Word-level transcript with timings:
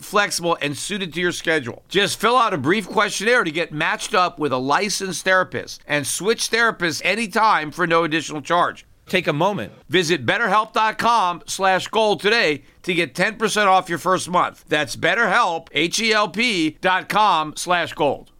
flexible, 0.00 0.58
and 0.60 0.76
suited 0.76 1.12
to 1.14 1.20
your 1.20 1.32
schedule. 1.32 1.82
Just 1.88 2.20
fill 2.20 2.36
out 2.36 2.54
a 2.54 2.58
brief 2.58 2.88
questionnaire 2.88 3.44
to 3.44 3.50
get 3.50 3.72
matched 3.72 4.14
up 4.14 4.38
with 4.38 4.52
a 4.52 4.58
licensed 4.58 5.02
licensed 5.02 5.24
therapist 5.24 5.82
and 5.86 6.06
switch 6.06 6.50
therapists 6.50 7.00
anytime 7.04 7.70
for 7.70 7.86
no 7.86 8.04
additional 8.04 8.42
charge. 8.42 8.86
Take 9.06 9.26
a 9.26 9.32
moment. 9.32 9.72
Visit 9.88 10.24
betterhelp.com 10.24 11.42
slash 11.46 11.88
gold 11.88 12.20
today 12.20 12.62
to 12.82 12.94
get 12.94 13.14
10% 13.14 13.66
off 13.66 13.88
your 13.88 13.98
first 13.98 14.28
month. 14.28 14.64
That's 14.68 14.96
betterhelp, 14.96 15.68
H-E-L-P 15.72 16.78
dot 16.80 17.08
com 17.08 17.54
slash 17.56 17.92
gold. 17.94 18.30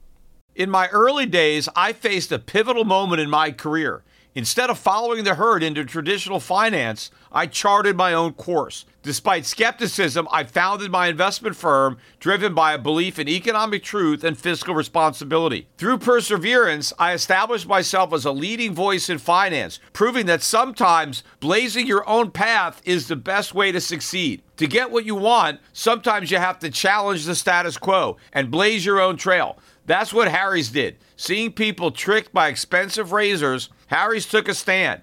In 0.55 0.71
my 0.71 0.89
early 0.89 1.27
days, 1.27 1.69
I 1.75 1.93
faced 1.93 2.31
a 2.33 2.39
pivotal 2.39 2.85
moment 2.85 3.21
in 3.21 3.31
my 3.31 3.51
career. 3.51 4.05
Instead 4.35 4.71
of 4.71 4.79
following 4.79 5.25
the 5.25 5.35
herd 5.35 5.63
into 5.63 5.85
traditional 5.85 6.41
finance, 6.41 7.11
I 7.31 7.47
charted 7.47 7.97
my 7.97 8.15
own 8.15 8.33
course. 8.35 8.85
Despite 9.03 9.47
skepticism, 9.47 10.29
I 10.31 10.45
founded 10.45 10.93
my 10.93 11.09
investment 11.09 11.57
firm 11.57 11.99
driven 12.21 12.55
by 12.55 12.73
a 12.73 12.79
belief 12.79 13.19
in 13.19 13.29
economic 13.29 13.83
truth 13.83 14.23
and 14.23 14.39
fiscal 14.39 14.77
responsibility. 14.77 15.67
Through 15.77 15.99
perseverance, 15.99 16.93
I 17.01 17.13
established 17.13 17.67
myself 17.67 18.13
as 18.13 18.25
a 18.25 18.31
leading 18.31 18.75
voice 18.75 19.11
in 19.11 19.19
finance, 19.19 19.81
proving 19.93 20.27
that 20.27 20.41
sometimes 20.41 21.25
blazing 21.41 21.89
your 21.89 22.09
own 22.09 22.31
path 22.31 22.81
is 22.85 23.09
the 23.09 23.17
best 23.17 23.55
way 23.55 23.73
to 23.73 23.81
succeed. 23.81 24.43
To 24.59 24.69
get 24.69 24.93
what 24.93 25.05
you 25.05 25.17
want, 25.17 25.61
sometimes 25.73 26.31
you 26.31 26.39
have 26.39 26.61
to 26.61 26.71
challenge 26.71 27.25
the 27.25 27.35
status 27.35 27.77
quo 27.77 28.19
and 28.33 28.53
blaze 28.53 28.87
your 28.87 29.01
own 29.01 29.17
trail. 29.17 29.59
That's 29.85 30.13
what 30.13 30.29
Harry's 30.29 30.71
did. 30.71 30.99
Seeing 31.17 31.51
people 31.53 31.91
tricked 31.91 32.33
by 32.33 32.47
expensive 32.47 33.11
razors, 33.11 33.69
Harry's 33.89 34.27
took 34.27 34.47
a 34.47 34.55
stand. 34.55 35.03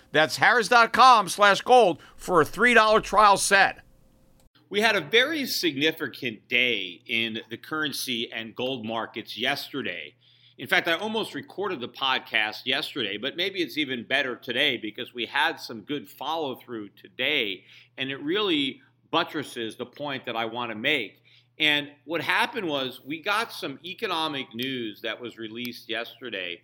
That's 0.11 0.37
harrys.com 0.37 1.29
slash 1.29 1.61
gold 1.61 1.99
for 2.15 2.41
a 2.41 2.45
$3 2.45 3.03
trial 3.03 3.37
set. 3.37 3.79
We 4.69 4.81
had 4.81 4.95
a 4.95 5.01
very 5.01 5.45
significant 5.45 6.47
day 6.47 7.01
in 7.05 7.39
the 7.49 7.57
currency 7.57 8.31
and 8.31 8.55
gold 8.55 8.85
markets 8.85 9.37
yesterday. 9.37 10.13
In 10.57 10.67
fact, 10.67 10.87
I 10.87 10.93
almost 10.93 11.33
recorded 11.33 11.79
the 11.79 11.89
podcast 11.89 12.65
yesterday, 12.65 13.17
but 13.17 13.35
maybe 13.35 13.61
it's 13.61 13.77
even 13.77 14.03
better 14.03 14.35
today 14.35 14.77
because 14.77 15.13
we 15.13 15.25
had 15.25 15.59
some 15.59 15.81
good 15.81 16.07
follow 16.07 16.55
through 16.55 16.89
today, 16.89 17.63
and 17.97 18.09
it 18.09 18.21
really 18.21 18.79
buttresses 19.11 19.75
the 19.75 19.85
point 19.85 20.25
that 20.25 20.35
I 20.35 20.45
want 20.45 20.71
to 20.71 20.75
make. 20.75 21.21
And 21.59 21.89
what 22.05 22.21
happened 22.21 22.67
was 22.67 23.01
we 23.05 23.21
got 23.21 23.51
some 23.51 23.79
economic 23.83 24.53
news 24.53 25.01
that 25.01 25.19
was 25.19 25.37
released 25.37 25.89
yesterday 25.89 26.61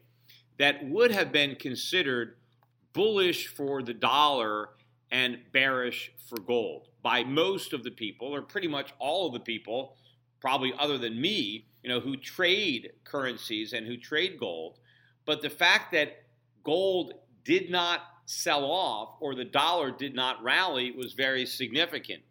that 0.60 0.84
would 0.88 1.12
have 1.12 1.32
been 1.32 1.56
considered 1.56 2.38
bullish 2.98 3.46
for 3.46 3.84
the 3.84 3.94
dollar 3.94 4.70
and 5.12 5.38
bearish 5.54 6.12
for 6.28 6.40
gold 6.40 6.88
by 7.04 7.24
most 7.24 7.72
of 7.72 7.84
the 7.84 7.92
people, 7.92 8.34
or 8.34 8.42
pretty 8.42 8.68
much 8.68 8.92
all 8.98 9.28
of 9.28 9.34
the 9.34 9.40
people, 9.40 9.96
probably 10.42 10.74
other 10.80 10.98
than 10.98 11.22
me, 11.22 11.68
you 11.84 11.90
know, 11.90 12.00
who 12.00 12.18
trade 12.18 12.92
currencies 13.04 13.74
and 13.74 13.86
who 13.86 13.98
trade 13.98 14.40
gold. 14.40 14.80
But 15.26 15.44
the 15.44 15.50
fact 15.50 15.92
that 15.92 16.24
gold 16.64 17.14
did 17.46 17.70
not 17.70 18.02
sell 18.26 18.66
off 18.66 19.18
or 19.22 19.36
the 19.36 19.46
dollar 19.46 19.92
did 19.92 20.16
not 20.16 20.42
rally 20.42 20.90
was 20.90 21.14
very 21.14 21.46
significant. 21.46 22.24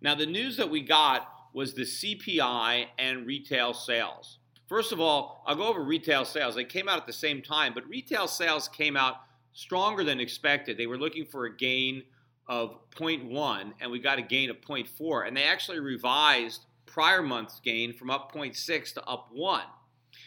Now, 0.00 0.14
the 0.14 0.24
news 0.24 0.56
that 0.56 0.70
we 0.70 0.80
got 0.80 1.28
was 1.52 1.74
the 1.74 1.82
CPI 1.82 2.86
and 2.98 3.26
retail 3.26 3.74
sales. 3.74 4.38
First 4.68 4.90
of 4.90 5.00
all, 5.00 5.44
I'll 5.46 5.54
go 5.54 5.68
over 5.68 5.84
retail 5.84 6.24
sales. 6.24 6.54
They 6.54 6.64
came 6.64 6.88
out 6.88 6.96
at 6.96 7.06
the 7.06 7.12
same 7.12 7.42
time, 7.42 7.74
but 7.74 7.86
retail 7.86 8.26
sales 8.26 8.68
came 8.68 8.96
out 8.96 9.16
stronger 9.54 10.04
than 10.04 10.20
expected. 10.20 10.76
They 10.76 10.86
were 10.86 10.98
looking 10.98 11.24
for 11.24 11.46
a 11.46 11.56
gain 11.56 12.02
of 12.46 12.76
0.1, 12.90 13.72
and 13.80 13.90
we 13.90 13.98
got 13.98 14.18
a 14.18 14.22
gain 14.22 14.50
of 14.50 14.60
0.4. 14.60 15.26
And 15.26 15.34
they 15.36 15.44
actually 15.44 15.80
revised 15.80 16.66
prior 16.84 17.22
month's 17.22 17.60
gain 17.60 17.94
from 17.94 18.10
up 18.10 18.32
0.6 18.32 18.94
to 18.94 19.04
up 19.04 19.30
1. 19.32 19.62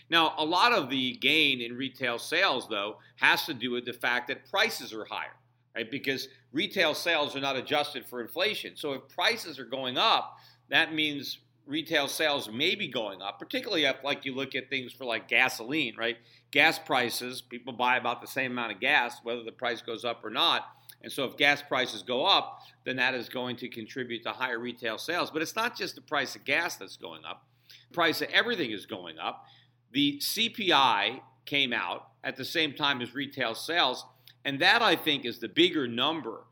Now, 0.09 0.33
a 0.37 0.43
lot 0.43 0.73
of 0.73 0.89
the 0.89 1.13
gain 1.17 1.61
in 1.61 1.77
retail 1.77 2.17
sales, 2.17 2.67
though, 2.67 2.97
has 3.17 3.45
to 3.45 3.53
do 3.53 3.71
with 3.71 3.85
the 3.85 3.93
fact 3.93 4.27
that 4.29 4.49
prices 4.49 4.93
are 4.93 5.05
higher, 5.05 5.35
right? 5.75 5.89
Because 5.89 6.27
retail 6.51 6.93
sales 6.93 7.35
are 7.35 7.41
not 7.41 7.55
adjusted 7.55 8.05
for 8.05 8.21
inflation. 8.21 8.75
So 8.75 8.93
if 8.93 9.07
prices 9.09 9.59
are 9.59 9.65
going 9.65 9.97
up, 9.97 10.37
that 10.69 10.93
means 10.93 11.39
retail 11.67 12.07
sales 12.07 12.49
may 12.49 12.75
be 12.75 12.87
going 12.87 13.21
up, 13.21 13.39
particularly 13.39 13.83
if, 13.83 13.97
like, 14.03 14.25
you 14.25 14.33
look 14.33 14.55
at 14.55 14.69
things 14.69 14.93
for 14.93 15.05
like 15.05 15.27
gasoline, 15.27 15.95
right? 15.97 16.17
Gas 16.51 16.79
prices, 16.79 17.41
people 17.41 17.73
buy 17.73 17.97
about 17.97 18.21
the 18.21 18.27
same 18.27 18.51
amount 18.51 18.71
of 18.71 18.79
gas, 18.79 19.19
whether 19.23 19.43
the 19.43 19.51
price 19.51 19.81
goes 19.81 20.05
up 20.05 20.23
or 20.23 20.29
not. 20.29 20.65
And 21.03 21.11
so 21.11 21.25
if 21.25 21.37
gas 21.37 21.61
prices 21.61 22.01
go 22.01 22.25
up, 22.25 22.61
then 22.85 22.95
that 22.95 23.13
is 23.13 23.29
going 23.29 23.57
to 23.57 23.69
contribute 23.69 24.23
to 24.23 24.31
higher 24.31 24.57
retail 24.57 24.97
sales. 24.97 25.29
But 25.29 25.41
it's 25.41 25.55
not 25.55 25.77
just 25.77 25.95
the 25.95 26.01
price 26.01 26.35
of 26.35 26.45
gas 26.45 26.77
that's 26.77 26.97
going 26.97 27.23
up. 27.25 27.45
The 27.89 27.93
price 27.93 28.21
of 28.21 28.29
everything 28.29 28.71
is 28.71 28.85
going 28.85 29.19
up. 29.19 29.45
The 29.91 30.19
CPI 30.19 31.19
came 31.45 31.73
out 31.73 32.07
at 32.23 32.35
the 32.35 32.45
same 32.45 32.73
time 32.73 33.01
as 33.01 33.13
retail 33.13 33.53
sales, 33.55 34.05
and 34.43 34.59
that 34.59 34.81
I 34.81 34.95
think 34.95 35.25
is 35.25 35.39
the 35.39 35.47
bigger 35.47 35.87
number. 35.87 36.45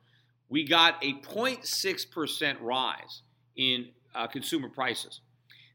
We 0.47 0.63
got 0.63 1.03
a 1.03 1.13
0.6% 1.13 2.57
rise 2.61 3.21
in 3.55 3.87
uh, 4.15 4.27
consumer 4.27 4.69
prices. 4.69 5.21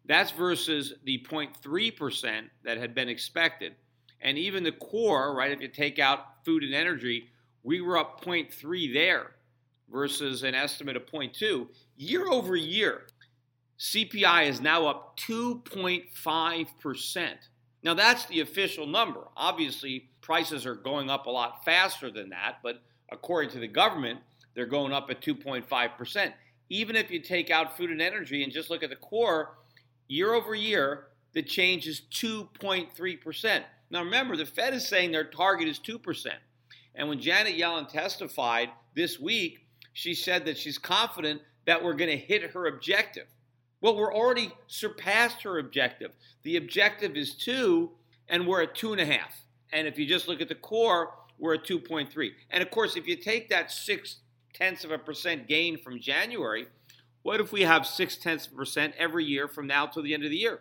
That's 0.07 0.31
versus 0.31 0.95
the 1.05 1.25
0.3% 1.29 2.43
that 2.65 2.79
had 2.79 2.95
been 2.95 3.09
expected. 3.09 3.75
And 4.21 4.39
even 4.39 4.63
the 4.65 4.73
core, 4.73 5.35
right, 5.35 5.53
if 5.53 5.61
you 5.61 5.69
take 5.69 5.99
out 5.99 6.45
food 6.45 6.63
and 6.63 6.75
energy, 6.75 7.29
we 7.63 7.81
were 7.81 7.97
up 7.99 8.23
0.3 8.25 8.93
there 8.93 9.33
versus 9.91 10.43
an 10.43 10.55
estimate 10.55 10.97
of 10.97 11.07
0.2. 11.07 11.67
Year 11.97 12.29
over 12.29 12.55
year, 12.57 13.07
CPI 13.79 14.49
is 14.49 14.61
now 14.61 14.87
up 14.87 15.19
2.5%. 15.21 17.29
Now, 17.83 17.95
that's 17.95 18.27
the 18.27 18.41
official 18.41 18.87
number. 18.87 19.29
Obviously, 19.37 20.11
prices 20.21 20.67
are 20.67 20.75
going 20.75 21.09
up 21.09 21.25
a 21.27 21.31
lot 21.31 21.65
faster 21.65 22.11
than 22.11 22.29
that, 22.31 22.57
but 22.63 22.83
according 23.11 23.51
to 23.53 23.59
the 23.59 23.67
government, 23.67 24.21
they're 24.55 24.67
going 24.67 24.93
up 24.93 25.09
at 25.11 25.23
2.5%. 25.23 26.33
Even 26.71 26.97
if 26.97 27.11
you 27.11 27.21
take 27.21 27.51
out 27.51 27.77
food 27.77 27.91
and 27.91 28.01
energy 28.01 28.43
and 28.43 28.53
just 28.53 28.71
look 28.71 28.83
at 28.83 28.91
the 28.91 28.97
core, 28.97 29.59
year 30.09 30.33
over 30.33 30.55
year, 30.55 31.09
the 31.33 31.43
change 31.43 31.87
is 31.87 32.03
2.3%. 32.13 33.63
Now, 33.91 34.05
remember, 34.05 34.37
the 34.37 34.47
Fed 34.47 34.73
is 34.73 34.87
saying 34.87 35.11
their 35.11 35.25
target 35.25 35.69
is 35.69 35.79
2%. 35.81 36.27
And 36.95 37.09
when 37.09 37.21
Janet 37.21 37.57
Yellen 37.57 37.89
testified 37.89 38.71
this 38.95 39.19
week, 39.19 39.67
she 39.93 40.15
said 40.15 40.45
that 40.47 40.57
she's 40.57 40.79
confident 40.79 41.43
that 41.67 41.83
we're 41.83 41.95
going 41.95 42.11
to 42.11 42.17
hit 42.17 42.51
her 42.53 42.67
objective. 42.67 43.27
Well, 43.81 43.97
we're 43.97 44.15
already 44.15 44.53
surpassed 44.67 45.43
her 45.43 45.59
objective. 45.59 46.13
The 46.43 46.57
objective 46.57 47.17
is 47.17 47.35
two, 47.35 47.91
and 48.29 48.47
we're 48.47 48.63
at 48.63 48.75
two 48.75 48.93
and 48.93 49.01
a 49.01 49.07
half. 49.07 49.35
And 49.73 49.87
if 49.87 49.99
you 49.99 50.07
just 50.07 50.29
look 50.29 50.41
at 50.41 50.49
the 50.49 50.55
core, 50.55 51.15
we're 51.39 51.55
at 51.55 51.65
2.3. 51.65 52.31
And 52.51 52.63
of 52.63 52.71
course, 52.71 52.97
if 52.97 53.07
you 53.07 53.17
take 53.17 53.49
that 53.49 53.71
six 53.73 54.17
tenths 54.53 54.85
of 54.85 54.91
a 54.91 54.99
percent 54.99 55.49
gain 55.49 55.79
from 55.79 56.01
January, 56.01 56.67
what 57.23 57.41
if 57.41 57.53
we 57.53 57.63
have 57.63 57.87
six 57.87 58.17
tenths 58.17 58.47
of 58.47 58.53
a 58.53 58.57
percent 58.57 58.95
every 58.99 59.25
year 59.25 59.49
from 59.49 59.67
now 59.67 59.87
till 59.87 60.03
the 60.03 60.15
end 60.15 60.25
of 60.25 60.31
the 60.31 60.37
year? 60.37 60.61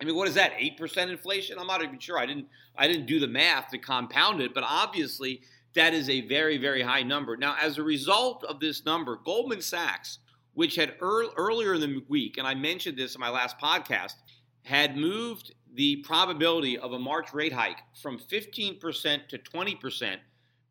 I 0.00 0.04
mean, 0.04 0.16
what 0.16 0.28
is 0.28 0.34
that? 0.34 0.52
Eight 0.58 0.76
percent 0.76 1.10
inflation? 1.10 1.58
I'm 1.58 1.66
not 1.66 1.82
even 1.82 1.98
sure. 1.98 2.18
I 2.18 2.26
didn't 2.26 2.46
I 2.76 2.88
didn't 2.88 3.06
do 3.06 3.20
the 3.20 3.28
math 3.28 3.70
to 3.70 3.78
compound 3.78 4.40
it, 4.40 4.54
but 4.54 4.64
obviously 4.66 5.42
that 5.74 5.94
is 5.94 6.08
a 6.08 6.22
very 6.22 6.56
very 6.56 6.82
high 6.82 7.02
number. 7.02 7.36
Now, 7.36 7.56
as 7.60 7.78
a 7.78 7.82
result 7.82 8.44
of 8.44 8.60
this 8.60 8.84
number, 8.84 9.18
Goldman 9.24 9.62
Sachs, 9.62 10.18
which 10.54 10.76
had 10.76 10.94
earl- 11.00 11.32
earlier 11.36 11.74
in 11.74 11.80
the 11.80 12.02
week, 12.08 12.38
and 12.38 12.46
I 12.46 12.54
mentioned 12.54 12.98
this 12.98 13.14
in 13.14 13.20
my 13.20 13.30
last 13.30 13.58
podcast, 13.58 14.14
had 14.62 14.96
moved 14.96 15.54
the 15.74 15.96
probability 15.96 16.78
of 16.78 16.92
a 16.92 16.98
March 16.98 17.34
rate 17.34 17.52
hike 17.52 17.78
from 18.00 18.18
15% 18.18 19.28
to 19.28 19.38
20% 19.38 20.16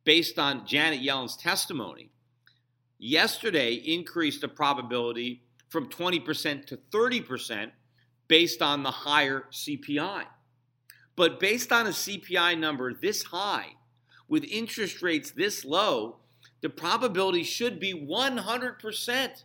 based 0.06 0.40
on 0.40 0.66
Janet 0.66 1.02
Yellen's 1.02 1.38
testimony. 1.38 2.10
Yesterday 2.98 3.74
increased 3.74 4.42
the 4.42 4.48
probability 4.48 5.44
from 5.70 5.90
20% 5.90 6.66
to 6.68 6.78
30% 6.92 7.72
based 8.28 8.62
on 8.62 8.84
the 8.84 8.92
higher 8.92 9.46
CPI. 9.52 10.24
But 11.16 11.40
based 11.40 11.72
on 11.72 11.88
a 11.88 11.92
CPI 11.92 12.58
number 12.58 12.94
this 12.94 13.24
high, 13.24 13.74
with 14.28 14.44
interest 14.46 15.02
rates 15.02 15.32
this 15.32 15.66
low, 15.66 16.18
the 16.62 16.70
probability 16.70 17.44
should 17.44 17.80
be 17.80 17.94
100%. 17.94 19.44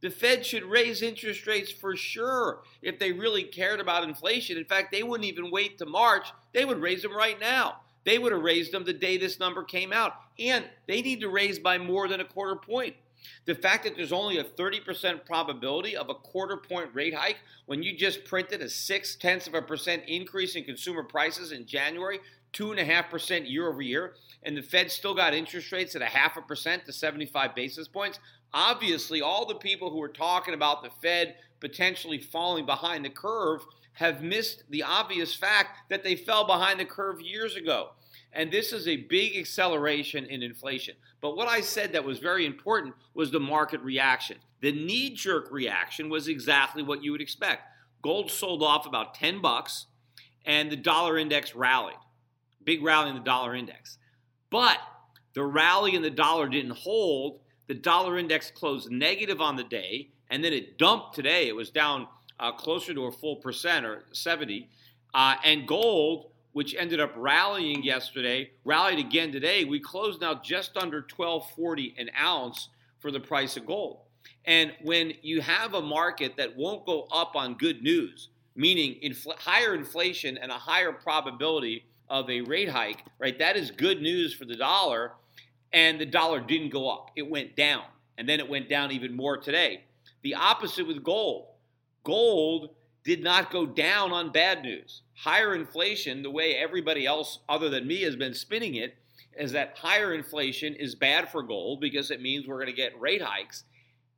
The 0.00 0.10
Fed 0.10 0.44
should 0.44 0.64
raise 0.64 1.02
interest 1.02 1.46
rates 1.46 1.70
for 1.70 1.96
sure 1.96 2.62
if 2.82 2.98
they 2.98 3.12
really 3.12 3.44
cared 3.44 3.80
about 3.80 4.04
inflation. 4.04 4.56
In 4.56 4.64
fact, 4.64 4.92
they 4.92 5.02
wouldn't 5.02 5.28
even 5.28 5.50
wait 5.50 5.78
to 5.78 5.86
March, 5.86 6.28
they 6.52 6.64
would 6.64 6.80
raise 6.80 7.02
them 7.02 7.14
right 7.14 7.38
now. 7.38 7.80
They 8.06 8.18
would 8.18 8.32
have 8.32 8.42
raised 8.42 8.72
them 8.72 8.84
the 8.84 8.92
day 8.92 9.18
this 9.18 9.38
number 9.40 9.64
came 9.64 9.92
out. 9.92 10.14
And 10.38 10.64
they 10.86 11.02
need 11.02 11.20
to 11.20 11.28
raise 11.28 11.58
by 11.58 11.76
more 11.76 12.08
than 12.08 12.20
a 12.20 12.24
quarter 12.24 12.56
point. 12.56 12.94
The 13.46 13.54
fact 13.56 13.82
that 13.84 13.96
there's 13.96 14.12
only 14.12 14.38
a 14.38 14.44
30% 14.44 15.26
probability 15.26 15.96
of 15.96 16.08
a 16.08 16.14
quarter 16.14 16.56
point 16.56 16.90
rate 16.94 17.14
hike 17.14 17.38
when 17.66 17.82
you 17.82 17.96
just 17.96 18.24
printed 18.24 18.62
a 18.62 18.70
six 18.70 19.16
tenths 19.16 19.48
of 19.48 19.54
a 19.54 19.62
percent 19.62 20.04
increase 20.06 20.54
in 20.54 20.62
consumer 20.62 21.02
prices 21.02 21.50
in 21.50 21.66
January, 21.66 22.20
two 22.52 22.70
and 22.70 22.78
a 22.78 22.84
half 22.84 23.10
percent 23.10 23.48
year 23.48 23.68
over 23.68 23.82
year, 23.82 24.14
and 24.44 24.56
the 24.56 24.62
Fed 24.62 24.92
still 24.92 25.14
got 25.14 25.34
interest 25.34 25.72
rates 25.72 25.96
at 25.96 26.02
a 26.02 26.06
half 26.06 26.36
a 26.36 26.42
percent 26.42 26.84
to 26.86 26.92
75 26.92 27.56
basis 27.56 27.88
points. 27.88 28.20
Obviously, 28.54 29.20
all 29.20 29.46
the 29.46 29.56
people 29.56 29.90
who 29.90 30.00
are 30.00 30.08
talking 30.08 30.54
about 30.54 30.84
the 30.84 30.90
Fed 31.02 31.34
potentially 31.58 32.18
falling 32.18 32.66
behind 32.66 33.04
the 33.04 33.10
curve 33.10 33.66
have 33.96 34.22
missed 34.22 34.62
the 34.70 34.82
obvious 34.82 35.34
fact 35.34 35.88
that 35.88 36.04
they 36.04 36.14
fell 36.14 36.46
behind 36.46 36.78
the 36.78 36.84
curve 36.84 37.20
years 37.20 37.56
ago. 37.56 37.90
And 38.36 38.52
this 38.52 38.74
is 38.74 38.86
a 38.86 38.96
big 38.96 39.34
acceleration 39.34 40.26
in 40.26 40.42
inflation. 40.42 40.94
But 41.22 41.36
what 41.36 41.48
I 41.48 41.62
said 41.62 41.92
that 41.92 42.04
was 42.04 42.18
very 42.18 42.44
important 42.44 42.94
was 43.14 43.30
the 43.30 43.40
market 43.40 43.80
reaction. 43.80 44.36
The 44.60 44.72
knee 44.72 45.14
jerk 45.14 45.50
reaction 45.50 46.10
was 46.10 46.28
exactly 46.28 46.82
what 46.82 47.02
you 47.02 47.12
would 47.12 47.22
expect. 47.22 47.62
Gold 48.02 48.30
sold 48.30 48.62
off 48.62 48.86
about 48.86 49.14
10 49.14 49.40
bucks 49.40 49.86
and 50.44 50.70
the 50.70 50.76
dollar 50.76 51.16
index 51.16 51.54
rallied. 51.54 51.96
Big 52.62 52.82
rally 52.82 53.08
in 53.08 53.16
the 53.16 53.22
dollar 53.22 53.54
index. 53.54 53.96
But 54.50 54.78
the 55.32 55.42
rally 55.42 55.94
in 55.94 56.02
the 56.02 56.10
dollar 56.10 56.46
didn't 56.46 56.76
hold. 56.76 57.40
The 57.68 57.74
dollar 57.74 58.18
index 58.18 58.50
closed 58.50 58.90
negative 58.90 59.40
on 59.40 59.56
the 59.56 59.64
day 59.64 60.10
and 60.28 60.44
then 60.44 60.52
it 60.52 60.76
dumped 60.76 61.14
today. 61.14 61.48
It 61.48 61.56
was 61.56 61.70
down 61.70 62.06
uh, 62.38 62.52
closer 62.52 62.92
to 62.92 63.06
a 63.06 63.12
full 63.12 63.36
percent 63.36 63.86
or 63.86 64.04
70. 64.12 64.68
Uh, 65.14 65.36
and 65.42 65.66
gold 65.66 66.32
which 66.56 66.74
ended 66.74 67.00
up 67.00 67.12
rallying 67.16 67.82
yesterday, 67.82 68.50
rallied 68.64 68.98
again 68.98 69.30
today. 69.30 69.64
We 69.64 69.78
closed 69.78 70.22
now 70.22 70.40
just 70.42 70.74
under 70.78 71.04
1240 71.14 71.94
an 71.98 72.08
ounce 72.18 72.70
for 72.98 73.10
the 73.10 73.20
price 73.20 73.58
of 73.58 73.66
gold. 73.66 73.98
And 74.46 74.72
when 74.82 75.12
you 75.20 75.42
have 75.42 75.74
a 75.74 75.82
market 75.82 76.38
that 76.38 76.56
won't 76.56 76.86
go 76.86 77.08
up 77.12 77.36
on 77.36 77.58
good 77.58 77.82
news, 77.82 78.30
meaning 78.54 78.96
infl- 79.04 79.36
higher 79.36 79.74
inflation 79.74 80.38
and 80.38 80.50
a 80.50 80.54
higher 80.54 80.92
probability 80.92 81.84
of 82.08 82.30
a 82.30 82.40
rate 82.40 82.70
hike, 82.70 83.04
right? 83.18 83.38
That 83.38 83.58
is 83.58 83.70
good 83.70 84.00
news 84.00 84.32
for 84.32 84.46
the 84.46 84.56
dollar. 84.56 85.12
And 85.74 86.00
the 86.00 86.06
dollar 86.06 86.40
didn't 86.40 86.70
go 86.70 86.88
up, 86.88 87.10
it 87.16 87.28
went 87.28 87.54
down. 87.54 87.84
And 88.16 88.26
then 88.26 88.40
it 88.40 88.48
went 88.48 88.70
down 88.70 88.92
even 88.92 89.14
more 89.14 89.36
today. 89.36 89.84
The 90.22 90.36
opposite 90.36 90.86
with 90.86 91.04
gold. 91.04 91.48
Gold 92.02 92.70
did 93.06 93.22
not 93.22 93.52
go 93.52 93.64
down 93.64 94.10
on 94.10 94.32
bad 94.32 94.62
news. 94.62 95.02
Higher 95.14 95.54
inflation, 95.54 96.24
the 96.24 96.30
way 96.30 96.56
everybody 96.56 97.06
else 97.06 97.38
other 97.48 97.70
than 97.70 97.86
me 97.86 98.02
has 98.02 98.16
been 98.16 98.34
spinning 98.34 98.74
it, 98.74 98.96
is 99.38 99.52
that 99.52 99.78
higher 99.78 100.12
inflation 100.12 100.74
is 100.74 100.96
bad 100.96 101.30
for 101.30 101.44
gold 101.44 101.80
because 101.80 102.10
it 102.10 102.20
means 102.20 102.48
we're 102.48 102.56
going 102.56 102.66
to 102.66 102.72
get 102.72 103.00
rate 103.00 103.22
hikes, 103.22 103.62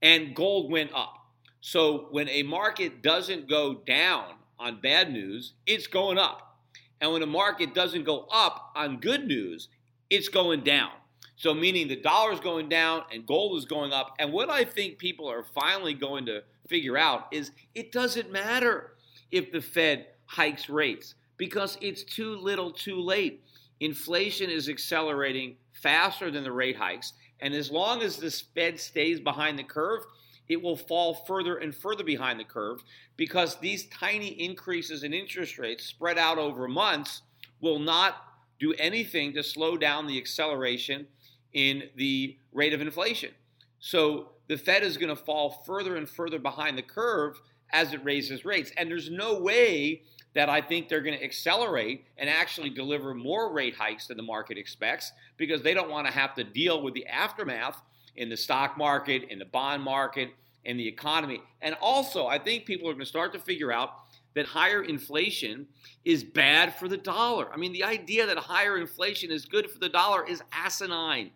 and 0.00 0.34
gold 0.34 0.72
went 0.72 0.90
up. 0.94 1.26
So 1.60 2.06
when 2.12 2.30
a 2.30 2.42
market 2.44 3.02
doesn't 3.02 3.46
go 3.46 3.74
down 3.74 4.36
on 4.58 4.80
bad 4.80 5.12
news, 5.12 5.52
it's 5.66 5.86
going 5.86 6.16
up. 6.16 6.56
And 7.02 7.12
when 7.12 7.22
a 7.22 7.26
market 7.26 7.74
doesn't 7.74 8.04
go 8.04 8.26
up 8.32 8.72
on 8.74 9.00
good 9.00 9.26
news, 9.26 9.68
it's 10.08 10.30
going 10.30 10.62
down. 10.62 10.92
So 11.36 11.52
meaning 11.52 11.88
the 11.88 12.00
dollar 12.00 12.32
is 12.32 12.40
going 12.40 12.70
down 12.70 13.02
and 13.12 13.26
gold 13.26 13.58
is 13.58 13.66
going 13.66 13.92
up. 13.92 14.14
And 14.18 14.32
what 14.32 14.48
I 14.48 14.64
think 14.64 14.96
people 14.96 15.30
are 15.30 15.44
finally 15.54 15.92
going 15.92 16.24
to 16.26 16.42
figure 16.68 16.96
out 16.96 17.26
is 17.32 17.50
it 17.74 17.92
doesn't 17.92 18.30
matter 18.30 18.92
if 19.30 19.50
the 19.52 19.60
Fed 19.60 20.06
hikes 20.26 20.68
rates 20.68 21.14
because 21.36 21.78
it's 21.80 22.04
too 22.04 22.36
little 22.36 22.70
too 22.70 23.00
late. 23.00 23.42
Inflation 23.80 24.50
is 24.50 24.68
accelerating 24.68 25.56
faster 25.72 26.30
than 26.30 26.44
the 26.44 26.52
rate 26.52 26.76
hikes. 26.76 27.12
And 27.40 27.54
as 27.54 27.70
long 27.70 28.02
as 28.02 28.16
the 28.16 28.30
Fed 28.30 28.80
stays 28.80 29.20
behind 29.20 29.58
the 29.58 29.64
curve, 29.64 30.04
it 30.48 30.60
will 30.60 30.76
fall 30.76 31.14
further 31.14 31.58
and 31.58 31.74
further 31.74 32.04
behind 32.04 32.40
the 32.40 32.44
curve 32.44 32.82
because 33.16 33.56
these 33.56 33.86
tiny 33.88 34.28
increases 34.28 35.04
in 35.04 35.12
interest 35.12 35.58
rates 35.58 35.84
spread 35.84 36.18
out 36.18 36.38
over 36.38 36.66
months 36.66 37.22
will 37.60 37.78
not 37.78 38.24
do 38.58 38.72
anything 38.74 39.32
to 39.34 39.42
slow 39.42 39.76
down 39.76 40.06
the 40.06 40.18
acceleration 40.18 41.06
in 41.52 41.84
the 41.96 42.36
rate 42.52 42.72
of 42.72 42.80
inflation. 42.80 43.30
So 43.80 44.30
the 44.48 44.56
Fed 44.56 44.82
is 44.82 44.96
going 44.96 45.14
to 45.14 45.16
fall 45.16 45.62
further 45.64 45.96
and 45.96 46.08
further 46.08 46.38
behind 46.38 46.76
the 46.76 46.82
curve 46.82 47.40
as 47.72 47.92
it 47.92 48.04
raises 48.04 48.44
rates. 48.44 48.72
And 48.76 48.90
there's 48.90 49.10
no 49.10 49.40
way 49.40 50.02
that 50.34 50.48
I 50.48 50.60
think 50.60 50.88
they're 50.88 51.00
going 51.00 51.18
to 51.18 51.24
accelerate 51.24 52.04
and 52.16 52.28
actually 52.28 52.70
deliver 52.70 53.14
more 53.14 53.52
rate 53.52 53.74
hikes 53.74 54.06
than 54.06 54.16
the 54.16 54.22
market 54.22 54.58
expects 54.58 55.12
because 55.36 55.62
they 55.62 55.74
don't 55.74 55.90
want 55.90 56.06
to 56.06 56.12
have 56.12 56.34
to 56.34 56.44
deal 56.44 56.82
with 56.82 56.94
the 56.94 57.06
aftermath 57.06 57.80
in 58.16 58.28
the 58.28 58.36
stock 58.36 58.76
market, 58.76 59.24
in 59.30 59.38
the 59.38 59.44
bond 59.44 59.82
market, 59.82 60.30
in 60.64 60.76
the 60.76 60.86
economy. 60.86 61.40
And 61.62 61.76
also, 61.80 62.26
I 62.26 62.38
think 62.38 62.66
people 62.66 62.88
are 62.88 62.92
going 62.92 63.04
to 63.04 63.06
start 63.06 63.32
to 63.32 63.38
figure 63.38 63.72
out 63.72 63.90
that 64.34 64.46
higher 64.46 64.82
inflation 64.82 65.66
is 66.04 66.22
bad 66.22 66.74
for 66.74 66.88
the 66.88 66.96
dollar. 66.96 67.48
I 67.52 67.56
mean, 67.56 67.72
the 67.72 67.84
idea 67.84 68.26
that 68.26 68.38
higher 68.38 68.76
inflation 68.76 69.30
is 69.30 69.44
good 69.44 69.70
for 69.70 69.78
the 69.78 69.88
dollar 69.88 70.26
is 70.28 70.42
asinine. 70.52 71.30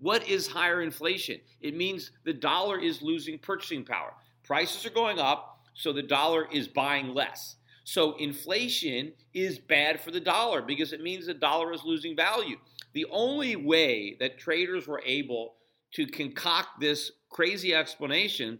What 0.00 0.28
is 0.28 0.46
higher 0.46 0.82
inflation? 0.82 1.40
It 1.60 1.76
means 1.76 2.12
the 2.24 2.32
dollar 2.32 2.78
is 2.78 3.02
losing 3.02 3.38
purchasing 3.38 3.84
power. 3.84 4.14
Prices 4.44 4.86
are 4.86 4.90
going 4.90 5.18
up, 5.18 5.60
so 5.74 5.92
the 5.92 6.02
dollar 6.02 6.46
is 6.52 6.68
buying 6.68 7.14
less. 7.14 7.56
So 7.84 8.16
inflation 8.16 9.12
is 9.34 9.58
bad 9.58 10.00
for 10.00 10.10
the 10.10 10.20
dollar 10.20 10.62
because 10.62 10.92
it 10.92 11.02
means 11.02 11.26
the 11.26 11.34
dollar 11.34 11.72
is 11.72 11.84
losing 11.84 12.14
value. 12.14 12.56
The 12.92 13.06
only 13.10 13.56
way 13.56 14.16
that 14.20 14.38
traders 14.38 14.86
were 14.86 15.02
able 15.04 15.54
to 15.92 16.06
concoct 16.06 16.80
this 16.80 17.10
crazy 17.30 17.74
explanation 17.74 18.58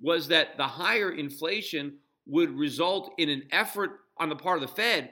was 0.00 0.28
that 0.28 0.56
the 0.56 0.66
higher 0.66 1.12
inflation 1.12 1.98
would 2.26 2.56
result 2.56 3.12
in 3.18 3.28
an 3.28 3.42
effort 3.52 4.00
on 4.16 4.28
the 4.28 4.36
part 4.36 4.62
of 4.62 4.68
the 4.68 4.74
Fed 4.74 5.10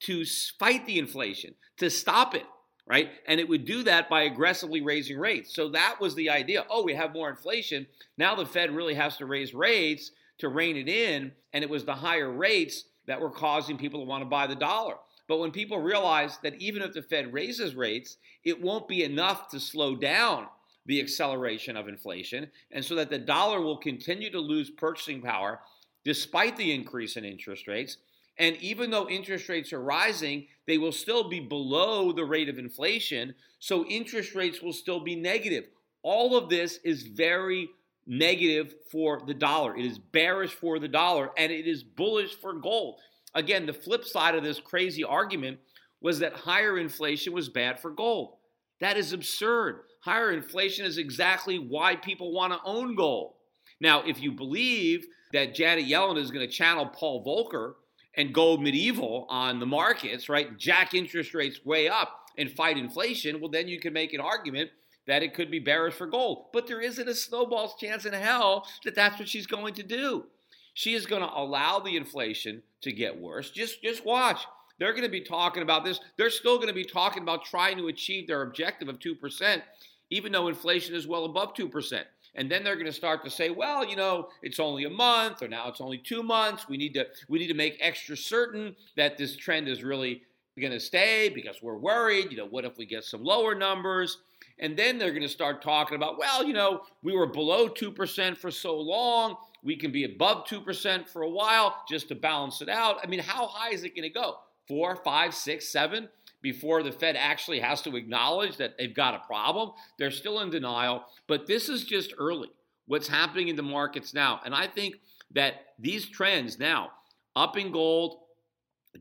to 0.00 0.24
fight 0.58 0.86
the 0.86 0.98
inflation, 0.98 1.54
to 1.76 1.90
stop 1.90 2.34
it 2.34 2.46
right? 2.90 3.10
And 3.26 3.38
it 3.38 3.48
would 3.48 3.64
do 3.64 3.84
that 3.84 4.10
by 4.10 4.22
aggressively 4.22 4.80
raising 4.80 5.16
rates. 5.16 5.54
So 5.54 5.68
that 5.68 6.00
was 6.00 6.16
the 6.16 6.28
idea. 6.28 6.66
Oh, 6.68 6.82
we 6.82 6.92
have 6.94 7.12
more 7.12 7.30
inflation. 7.30 7.86
Now 8.18 8.34
the 8.34 8.44
Fed 8.44 8.74
really 8.74 8.94
has 8.94 9.16
to 9.18 9.26
raise 9.26 9.54
rates 9.54 10.10
to 10.38 10.48
rein 10.48 10.76
it 10.76 10.88
in. 10.88 11.30
And 11.52 11.62
it 11.62 11.70
was 11.70 11.84
the 11.84 11.94
higher 11.94 12.32
rates 12.32 12.86
that 13.06 13.20
were 13.20 13.30
causing 13.30 13.78
people 13.78 14.00
to 14.00 14.06
want 14.06 14.22
to 14.22 14.28
buy 14.28 14.48
the 14.48 14.56
dollar. 14.56 14.96
But 15.28 15.38
when 15.38 15.52
people 15.52 15.78
realize 15.78 16.38
that 16.42 16.60
even 16.60 16.82
if 16.82 16.92
the 16.92 17.02
Fed 17.02 17.32
raises 17.32 17.76
rates, 17.76 18.16
it 18.42 18.60
won't 18.60 18.88
be 18.88 19.04
enough 19.04 19.48
to 19.50 19.60
slow 19.60 19.94
down 19.94 20.48
the 20.86 21.00
acceleration 21.00 21.76
of 21.76 21.86
inflation, 21.86 22.50
and 22.72 22.84
so 22.84 22.96
that 22.96 23.10
the 23.10 23.18
dollar 23.18 23.60
will 23.60 23.76
continue 23.76 24.30
to 24.32 24.40
lose 24.40 24.70
purchasing 24.70 25.20
power 25.22 25.60
despite 26.04 26.56
the 26.56 26.72
increase 26.72 27.16
in 27.16 27.24
interest 27.24 27.68
rates, 27.68 27.98
and 28.40 28.56
even 28.56 28.90
though 28.90 29.06
interest 29.06 29.50
rates 29.50 29.70
are 29.70 29.82
rising, 29.82 30.46
they 30.66 30.78
will 30.78 30.92
still 30.92 31.28
be 31.28 31.40
below 31.40 32.10
the 32.10 32.24
rate 32.24 32.48
of 32.48 32.58
inflation. 32.58 33.34
So 33.58 33.84
interest 33.84 34.34
rates 34.34 34.62
will 34.62 34.72
still 34.72 34.98
be 34.98 35.14
negative. 35.14 35.68
All 36.02 36.38
of 36.38 36.48
this 36.48 36.78
is 36.82 37.02
very 37.02 37.68
negative 38.06 38.74
for 38.90 39.20
the 39.26 39.34
dollar. 39.34 39.76
It 39.76 39.84
is 39.84 39.98
bearish 39.98 40.52
for 40.52 40.78
the 40.78 40.88
dollar 40.88 41.30
and 41.36 41.52
it 41.52 41.66
is 41.66 41.84
bullish 41.84 42.34
for 42.34 42.54
gold. 42.54 42.98
Again, 43.34 43.66
the 43.66 43.74
flip 43.74 44.06
side 44.06 44.34
of 44.34 44.42
this 44.42 44.58
crazy 44.58 45.04
argument 45.04 45.58
was 46.00 46.18
that 46.20 46.32
higher 46.32 46.78
inflation 46.78 47.34
was 47.34 47.50
bad 47.50 47.78
for 47.78 47.90
gold. 47.90 48.36
That 48.80 48.96
is 48.96 49.12
absurd. 49.12 49.82
Higher 50.00 50.32
inflation 50.32 50.86
is 50.86 50.96
exactly 50.96 51.58
why 51.58 51.94
people 51.94 52.32
want 52.32 52.54
to 52.54 52.60
own 52.64 52.94
gold. 52.94 53.34
Now, 53.82 54.02
if 54.02 54.22
you 54.22 54.32
believe 54.32 55.06
that 55.34 55.54
Janet 55.54 55.84
Yellen 55.84 56.16
is 56.16 56.30
going 56.30 56.46
to 56.46 56.52
channel 56.52 56.86
Paul 56.86 57.22
Volcker 57.22 57.74
and 58.14 58.34
go 58.34 58.56
medieval 58.56 59.26
on 59.28 59.60
the 59.60 59.66
markets, 59.66 60.28
right? 60.28 60.56
Jack 60.58 60.94
interest 60.94 61.34
rates 61.34 61.64
way 61.64 61.88
up 61.88 62.30
and 62.36 62.50
fight 62.50 62.76
inflation, 62.76 63.40
well, 63.40 63.50
then 63.50 63.68
you 63.68 63.78
can 63.78 63.92
make 63.92 64.12
an 64.12 64.20
argument 64.20 64.70
that 65.06 65.22
it 65.22 65.34
could 65.34 65.50
be 65.50 65.58
bearish 65.58 65.94
for 65.94 66.06
gold. 66.06 66.46
But 66.52 66.66
there 66.66 66.80
isn't 66.80 67.08
a 67.08 67.14
snowball's 67.14 67.74
chance 67.80 68.04
in 68.04 68.12
hell 68.12 68.66
that 68.84 68.94
that's 68.94 69.18
what 69.18 69.28
she's 69.28 69.46
going 69.46 69.74
to 69.74 69.82
do. 69.82 70.26
She 70.74 70.94
is 70.94 71.06
going 71.06 71.22
to 71.22 71.28
allow 71.28 71.80
the 71.80 71.96
inflation 71.96 72.62
to 72.82 72.92
get 72.92 73.20
worse. 73.20 73.50
Just, 73.50 73.82
just 73.82 74.04
watch. 74.04 74.40
They're 74.78 74.92
going 74.92 75.04
to 75.04 75.10
be 75.10 75.20
talking 75.20 75.62
about 75.62 75.84
this. 75.84 76.00
They're 76.16 76.30
still 76.30 76.56
going 76.56 76.68
to 76.68 76.74
be 76.74 76.84
talking 76.84 77.22
about 77.22 77.44
trying 77.44 77.76
to 77.76 77.88
achieve 77.88 78.26
their 78.26 78.42
objective 78.42 78.88
of 78.88 78.98
2%, 78.98 79.62
even 80.10 80.32
though 80.32 80.48
inflation 80.48 80.94
is 80.94 81.06
well 81.06 81.24
above 81.24 81.54
2%. 81.54 82.02
And 82.34 82.50
then 82.50 82.62
they're 82.62 82.76
going 82.76 82.86
to 82.86 82.92
start 82.92 83.24
to 83.24 83.30
say, 83.30 83.50
well, 83.50 83.84
you 83.84 83.96
know, 83.96 84.28
it's 84.42 84.60
only 84.60 84.84
a 84.84 84.90
month 84.90 85.42
or 85.42 85.48
now 85.48 85.68
it's 85.68 85.80
only 85.80 85.98
2 85.98 86.22
months. 86.22 86.68
We 86.68 86.76
need 86.76 86.94
to 86.94 87.06
we 87.28 87.38
need 87.38 87.48
to 87.48 87.54
make 87.54 87.78
extra 87.80 88.16
certain 88.16 88.76
that 88.96 89.16
this 89.18 89.36
trend 89.36 89.68
is 89.68 89.82
really 89.82 90.22
going 90.60 90.72
to 90.72 90.80
stay 90.80 91.28
because 91.28 91.62
we're 91.62 91.78
worried, 91.78 92.30
you 92.30 92.36
know, 92.36 92.46
what 92.46 92.64
if 92.64 92.76
we 92.76 92.86
get 92.86 93.04
some 93.04 93.24
lower 93.24 93.54
numbers? 93.54 94.18
And 94.58 94.76
then 94.76 94.98
they're 94.98 95.10
going 95.10 95.22
to 95.22 95.28
start 95.28 95.62
talking 95.62 95.96
about, 95.96 96.18
well, 96.18 96.44
you 96.44 96.52
know, 96.52 96.82
we 97.02 97.16
were 97.16 97.26
below 97.26 97.68
2% 97.68 98.36
for 98.36 98.50
so 98.50 98.78
long. 98.78 99.36
We 99.62 99.76
can 99.76 99.90
be 99.90 100.04
above 100.04 100.46
2% 100.46 101.08
for 101.08 101.22
a 101.22 101.30
while 101.30 101.82
just 101.88 102.08
to 102.08 102.14
balance 102.14 102.60
it 102.60 102.68
out. 102.68 102.98
I 103.02 103.06
mean, 103.06 103.20
how 103.20 103.46
high 103.46 103.70
is 103.70 103.84
it 103.84 103.96
going 103.96 104.02
to 104.02 104.10
go? 104.10 104.36
Four, 104.68 104.96
five, 104.96 105.34
six, 105.34 105.68
seven? 105.68 106.08
Before 106.42 106.82
the 106.82 106.92
Fed 106.92 107.16
actually 107.16 107.60
has 107.60 107.82
to 107.82 107.96
acknowledge 107.96 108.56
that 108.56 108.78
they've 108.78 108.94
got 108.94 109.14
a 109.14 109.26
problem. 109.26 109.72
They're 109.98 110.10
still 110.10 110.40
in 110.40 110.50
denial, 110.50 111.04
but 111.26 111.46
this 111.46 111.68
is 111.68 111.84
just 111.84 112.14
early. 112.18 112.50
What's 112.86 113.08
happening 113.08 113.48
in 113.48 113.56
the 113.56 113.62
markets 113.62 114.14
now. 114.14 114.40
And 114.44 114.54
I 114.54 114.66
think 114.66 114.96
that 115.32 115.66
these 115.78 116.06
trends 116.06 116.58
now, 116.58 116.90
up 117.36 117.56
in 117.56 117.70
gold, 117.70 118.18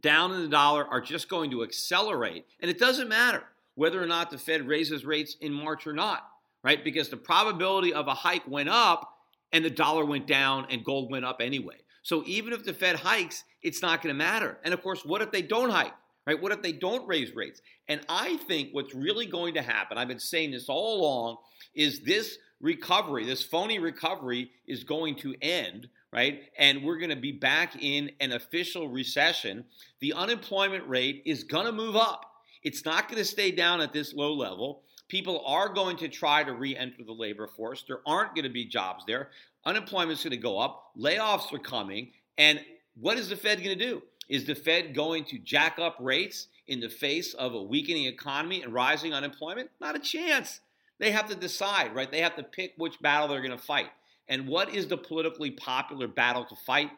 down 0.01 0.31
in 0.33 0.41
the 0.41 0.47
dollar, 0.47 0.85
are 0.85 1.01
just 1.01 1.29
going 1.29 1.49
to 1.51 1.63
accelerate. 1.63 2.45
And 2.59 2.69
it 2.69 2.77
doesn't 2.77 3.09
matter 3.09 3.43
whether 3.75 4.01
or 4.01 4.05
not 4.05 4.29
the 4.29 4.37
Fed 4.37 4.67
raises 4.67 5.05
rates 5.05 5.37
in 5.39 5.53
March 5.53 5.87
or 5.87 5.93
not, 5.93 6.27
right? 6.63 6.83
Because 6.83 7.09
the 7.09 7.17
probability 7.17 7.93
of 7.93 8.07
a 8.07 8.13
hike 8.13 8.47
went 8.47 8.69
up 8.69 9.17
and 9.51 9.63
the 9.63 9.69
dollar 9.69 10.05
went 10.05 10.27
down 10.27 10.67
and 10.69 10.83
gold 10.83 11.09
went 11.09 11.25
up 11.25 11.37
anyway. 11.39 11.77
So 12.03 12.23
even 12.25 12.53
if 12.53 12.65
the 12.65 12.73
Fed 12.73 12.97
hikes, 12.97 13.43
it's 13.61 13.81
not 13.81 14.01
going 14.01 14.13
to 14.13 14.17
matter. 14.17 14.57
And 14.63 14.73
of 14.73 14.81
course, 14.81 15.05
what 15.05 15.21
if 15.21 15.31
they 15.31 15.41
don't 15.41 15.69
hike? 15.69 15.93
Right? 16.29 16.39
What 16.39 16.51
if 16.51 16.61
they 16.61 16.73
don't 16.73 17.07
raise 17.07 17.35
rates? 17.35 17.59
And 17.87 18.01
I 18.07 18.37
think 18.47 18.69
what's 18.71 18.93
really 18.93 19.25
going 19.25 19.55
to 19.55 19.63
happen, 19.63 19.97
I've 19.97 20.07
been 20.07 20.19
saying 20.19 20.51
this 20.51 20.69
all 20.69 21.01
along, 21.01 21.37
is 21.73 22.01
this 22.01 22.37
recovery, 22.61 23.25
this 23.25 23.41
phony 23.41 23.79
recovery 23.79 24.51
is 24.67 24.83
going 24.83 25.15
to 25.21 25.33
end, 25.41 25.87
right? 26.13 26.43
And 26.59 26.83
we're 26.83 26.99
going 26.99 27.09
to 27.09 27.15
be 27.15 27.31
back 27.31 27.81
in 27.81 28.11
an 28.19 28.33
official 28.33 28.89
recession. 28.89 29.65
The 30.01 30.13
unemployment 30.13 30.87
rate 30.87 31.23
is 31.25 31.43
going 31.43 31.65
to 31.65 31.71
move 31.71 31.95
up. 31.95 32.31
It's 32.61 32.85
not 32.85 33.07
going 33.07 33.17
to 33.17 33.25
stay 33.25 33.49
down 33.49 33.81
at 33.81 33.91
this 33.91 34.13
low 34.13 34.35
level. 34.35 34.83
People 35.07 35.43
are 35.47 35.67
going 35.67 35.97
to 35.97 36.09
try 36.09 36.43
to 36.43 36.53
re 36.53 36.77
enter 36.77 37.03
the 37.03 37.11
labor 37.11 37.47
force. 37.47 37.83
There 37.87 38.01
aren't 38.05 38.35
going 38.35 38.43
to 38.43 38.51
be 38.51 38.65
jobs 38.65 39.03
there. 39.07 39.31
Unemployment's 39.65 40.21
going 40.21 40.29
to 40.29 40.37
go 40.37 40.59
up. 40.59 40.91
Layoffs 40.95 41.51
are 41.51 41.57
coming. 41.57 42.11
And 42.37 42.59
what 43.01 43.17
is 43.17 43.29
the 43.29 43.35
Fed 43.35 43.63
going 43.63 43.75
to 43.75 43.83
do? 43.83 44.03
Is 44.29 44.45
the 44.45 44.55
Fed 44.55 44.93
going 44.93 45.25
to 45.25 45.39
jack 45.39 45.79
up 45.79 45.97
rates 45.99 46.47
in 46.67 46.79
the 46.79 46.89
face 46.89 47.33
of 47.33 47.53
a 47.55 47.61
weakening 47.61 48.05
economy 48.05 48.61
and 48.61 48.71
rising 48.71 49.13
unemployment? 49.13 49.71
Not 49.81 49.95
a 49.95 49.99
chance. 49.99 50.61
They 50.99 51.11
have 51.11 51.27
to 51.29 51.35
decide, 51.35 51.95
right? 51.95 52.11
They 52.11 52.21
have 52.21 52.35
to 52.35 52.43
pick 52.43 52.73
which 52.77 53.01
battle 53.01 53.27
they're 53.27 53.41
going 53.41 53.57
to 53.57 53.57
fight. 53.57 53.87
And 54.27 54.47
what 54.47 54.73
is 54.75 54.87
the 54.87 54.97
politically 54.97 55.49
popular 55.51 56.07
battle 56.07 56.45
to 56.45 56.55
fight? 56.55 56.91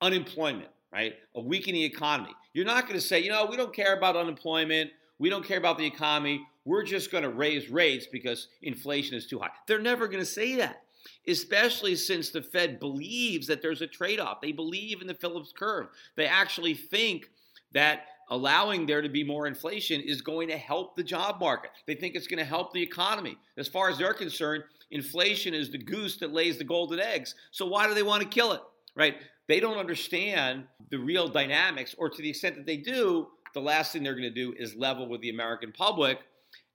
Unemployment, 0.00 0.68
right? 0.92 1.14
A 1.34 1.40
weakening 1.40 1.82
economy. 1.82 2.30
You're 2.54 2.66
not 2.66 2.84
going 2.84 2.94
to 2.94 3.04
say, 3.04 3.18
you 3.20 3.30
know, 3.30 3.46
we 3.46 3.56
don't 3.56 3.74
care 3.74 3.96
about 3.96 4.16
unemployment. 4.16 4.90
We 5.18 5.28
don't 5.28 5.44
care 5.44 5.58
about 5.58 5.78
the 5.78 5.86
economy. 5.86 6.46
We're 6.64 6.84
just 6.84 7.10
going 7.10 7.24
to 7.24 7.30
raise 7.30 7.68
rates 7.70 8.06
because 8.06 8.48
inflation 8.62 9.16
is 9.16 9.26
too 9.26 9.38
high. 9.38 9.50
They're 9.66 9.80
never 9.80 10.06
going 10.06 10.20
to 10.20 10.26
say 10.30 10.56
that, 10.56 10.82
especially 11.28 11.96
since 11.96 12.30
the 12.30 12.42
Fed 12.42 12.78
believes 12.78 13.46
that 13.46 13.62
there's 13.62 13.82
a 13.82 13.86
trade 13.86 14.20
off. 14.20 14.40
They 14.40 14.52
believe 14.52 15.00
in 15.00 15.06
the 15.06 15.14
Phillips 15.14 15.52
curve. 15.52 15.88
They 16.14 16.26
actually 16.26 16.74
think 16.74 17.30
that 17.72 18.06
allowing 18.30 18.86
there 18.86 19.02
to 19.02 19.08
be 19.08 19.22
more 19.22 19.46
inflation 19.46 20.00
is 20.00 20.20
going 20.20 20.48
to 20.48 20.56
help 20.56 20.96
the 20.96 21.04
job 21.04 21.38
market. 21.40 21.70
They 21.86 21.94
think 21.94 22.14
it's 22.14 22.26
going 22.26 22.38
to 22.38 22.44
help 22.44 22.72
the 22.72 22.82
economy. 22.82 23.36
As 23.56 23.68
far 23.68 23.88
as 23.88 23.98
they're 23.98 24.14
concerned, 24.14 24.64
inflation 24.90 25.54
is 25.54 25.70
the 25.70 25.78
goose 25.78 26.16
that 26.18 26.32
lays 26.32 26.58
the 26.58 26.64
golden 26.64 27.00
eggs. 27.00 27.34
So 27.50 27.66
why 27.66 27.86
do 27.86 27.94
they 27.94 28.02
want 28.02 28.22
to 28.22 28.28
kill 28.28 28.52
it? 28.52 28.62
Right? 28.94 29.16
They 29.48 29.60
don't 29.60 29.78
understand 29.78 30.64
the 30.90 30.98
real 30.98 31.28
dynamics, 31.28 31.94
or 31.98 32.10
to 32.10 32.22
the 32.22 32.30
extent 32.30 32.56
that 32.56 32.66
they 32.66 32.78
do, 32.78 33.28
the 33.54 33.60
last 33.60 33.92
thing 33.92 34.02
they're 34.02 34.14
going 34.14 34.22
to 34.22 34.30
do 34.30 34.54
is 34.58 34.74
level 34.74 35.08
with 35.08 35.20
the 35.20 35.30
American 35.30 35.70
public, 35.70 36.18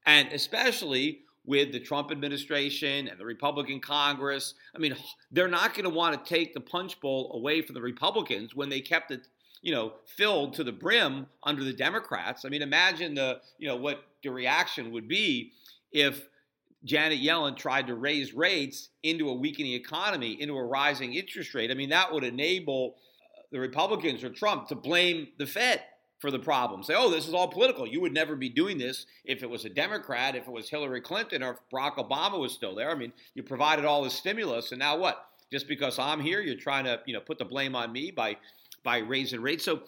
and 0.05 0.29
especially 0.29 1.19
with 1.45 1.71
the 1.71 1.79
Trump 1.79 2.11
administration 2.11 3.07
and 3.07 3.19
the 3.19 3.25
Republican 3.25 3.79
Congress. 3.79 4.53
I 4.75 4.79
mean, 4.79 4.95
they're 5.31 5.47
not 5.47 5.73
going 5.73 5.85
to 5.85 5.95
want 5.95 6.23
to 6.23 6.29
take 6.29 6.53
the 6.53 6.59
punch 6.59 6.99
bowl 6.99 7.31
away 7.33 7.61
from 7.61 7.73
the 7.73 7.81
Republicans 7.81 8.55
when 8.55 8.69
they 8.69 8.79
kept 8.79 9.11
it, 9.11 9.27
you 9.61 9.73
know, 9.73 9.93
filled 10.05 10.53
to 10.55 10.63
the 10.63 10.71
brim 10.71 11.25
under 11.43 11.63
the 11.63 11.73
Democrats. 11.73 12.45
I 12.45 12.49
mean, 12.49 12.61
imagine 12.61 13.15
the, 13.15 13.41
you 13.57 13.67
know, 13.67 13.75
what 13.75 14.03
the 14.23 14.29
reaction 14.29 14.91
would 14.91 15.07
be 15.07 15.53
if 15.91 16.27
Janet 16.83 17.19
Yellen 17.19 17.55
tried 17.55 17.87
to 17.87 17.95
raise 17.95 18.33
rates 18.33 18.89
into 19.03 19.29
a 19.29 19.33
weakening 19.33 19.73
economy, 19.73 20.41
into 20.41 20.55
a 20.55 20.63
rising 20.63 21.13
interest 21.13 21.53
rate. 21.53 21.71
I 21.71 21.73
mean, 21.73 21.89
that 21.89 22.11
would 22.11 22.23
enable 22.23 22.95
uh, 23.37 23.41
the 23.51 23.59
Republicans 23.59 24.23
or 24.23 24.29
Trump 24.29 24.67
to 24.67 24.75
blame 24.75 25.27
the 25.37 25.45
Fed 25.45 25.81
for 26.21 26.31
the 26.31 26.39
problem. 26.39 26.83
Say, 26.83 26.93
oh, 26.95 27.09
this 27.09 27.27
is 27.27 27.33
all 27.33 27.47
political. 27.47 27.87
You 27.87 27.99
would 27.99 28.13
never 28.13 28.35
be 28.35 28.47
doing 28.47 28.77
this 28.77 29.07
if 29.25 29.41
it 29.41 29.49
was 29.49 29.65
a 29.65 29.69
Democrat, 29.69 30.35
if 30.35 30.47
it 30.47 30.51
was 30.51 30.69
Hillary 30.69 31.01
Clinton, 31.01 31.41
or 31.41 31.51
if 31.53 31.57
Barack 31.73 31.95
Obama 31.95 32.39
was 32.39 32.53
still 32.53 32.75
there. 32.75 32.91
I 32.91 32.95
mean, 32.95 33.11
you 33.33 33.41
provided 33.41 33.83
all 33.83 34.03
the 34.03 34.09
stimulus, 34.09 34.71
and 34.71 34.79
now 34.79 34.97
what? 34.97 35.25
Just 35.51 35.67
because 35.67 35.99
I'm 35.99 36.21
here, 36.21 36.39
you're 36.39 36.55
trying 36.55 36.85
to, 36.85 37.01
you 37.05 37.13
know, 37.13 37.19
put 37.19 37.39
the 37.39 37.45
blame 37.45 37.75
on 37.75 37.91
me 37.91 38.11
by 38.11 38.37
by 38.83 38.99
raising 38.99 39.41
rates. 39.41 39.65
So 39.65 39.81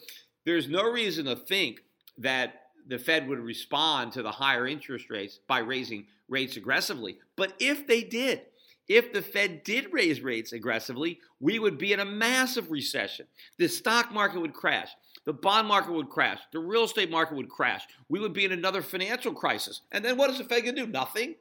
there's 0.45 0.67
no 0.67 0.89
reason 0.89 1.25
to 1.25 1.35
think 1.35 1.81
that 2.17 2.61
the 2.87 2.99
Fed 2.99 3.27
would 3.27 3.39
respond 3.39 4.11
to 4.13 4.21
the 4.21 4.31
higher 4.31 4.67
interest 4.67 5.09
rates 5.09 5.39
by 5.47 5.59
raising 5.59 6.05
rates 6.27 6.57
aggressively. 6.57 7.17
But 7.35 7.53
if 7.59 7.87
they 7.87 8.03
did, 8.03 8.41
if 8.87 9.13
the 9.13 9.21
Fed 9.21 9.63
did 9.63 9.93
raise 9.93 10.21
rates 10.21 10.53
aggressively, 10.53 11.19
we 11.39 11.59
would 11.59 11.77
be 11.77 11.93
in 11.93 11.99
a 11.99 12.05
massive 12.05 12.69
recession. 12.71 13.25
The 13.57 13.67
stock 13.67 14.11
market 14.11 14.39
would 14.39 14.53
crash. 14.53 14.89
The 15.25 15.33
bond 15.33 15.67
market 15.67 15.93
would 15.93 16.09
crash. 16.09 16.39
The 16.51 16.59
real 16.59 16.83
estate 16.83 17.09
market 17.09 17.37
would 17.37 17.49
crash. 17.49 17.87
We 18.09 18.19
would 18.19 18.33
be 18.33 18.45
in 18.45 18.51
another 18.51 18.81
financial 18.81 19.33
crisis. 19.33 19.81
And 19.91 20.03
then 20.03 20.17
what 20.17 20.29
is 20.29 20.37
the 20.37 20.43
Fed 20.43 20.63
going 20.63 20.75
to 20.75 20.85
do? 20.85 20.91
Nothing. 20.91 21.35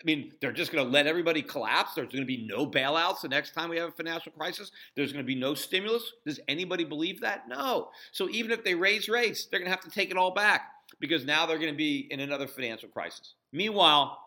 I 0.00 0.04
mean, 0.04 0.32
they're 0.40 0.52
just 0.52 0.70
going 0.70 0.84
to 0.84 0.90
let 0.90 1.06
everybody 1.06 1.40
collapse. 1.40 1.94
There's 1.94 2.08
going 2.08 2.22
to 2.22 2.26
be 2.26 2.46
no 2.46 2.66
bailouts 2.66 3.22
the 3.22 3.28
next 3.28 3.54
time 3.54 3.70
we 3.70 3.78
have 3.78 3.88
a 3.88 3.92
financial 3.92 4.32
crisis. 4.32 4.70
There's 4.94 5.12
going 5.12 5.24
to 5.24 5.26
be 5.26 5.34
no 5.34 5.54
stimulus. 5.54 6.12
Does 6.26 6.40
anybody 6.46 6.84
believe 6.84 7.20
that? 7.22 7.48
No. 7.48 7.90
So 8.12 8.28
even 8.28 8.50
if 8.50 8.62
they 8.62 8.74
raise 8.74 9.08
rates, 9.08 9.46
they're 9.46 9.60
going 9.60 9.70
to 9.70 9.74
have 9.74 9.84
to 9.84 9.90
take 9.90 10.10
it 10.10 10.16
all 10.16 10.32
back 10.32 10.72
because 11.00 11.24
now 11.24 11.46
they're 11.46 11.58
going 11.58 11.72
to 11.72 11.76
be 11.76 12.06
in 12.10 12.20
another 12.20 12.46
financial 12.46 12.88
crisis. 12.88 13.34
Meanwhile, 13.52 14.18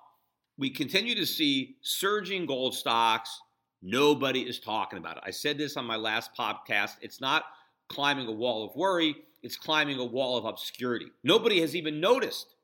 we 0.57 0.69
continue 0.69 1.15
to 1.15 1.25
see 1.25 1.77
surging 1.81 2.45
gold 2.45 2.75
stocks. 2.75 3.39
Nobody 3.81 4.41
is 4.41 4.59
talking 4.59 4.97
about 4.97 5.17
it. 5.17 5.23
I 5.25 5.31
said 5.31 5.57
this 5.57 5.77
on 5.77 5.85
my 5.85 5.95
last 5.95 6.31
podcast. 6.37 6.95
It's 7.01 7.21
not 7.21 7.45
climbing 7.89 8.27
a 8.27 8.31
wall 8.31 8.65
of 8.65 8.75
worry, 8.75 9.15
it's 9.43 9.55
climbing 9.55 9.99
a 9.99 10.05
wall 10.05 10.37
of 10.37 10.45
obscurity. 10.45 11.07
Nobody 11.23 11.61
has 11.61 11.75
even 11.75 11.99
noticed 11.99 12.55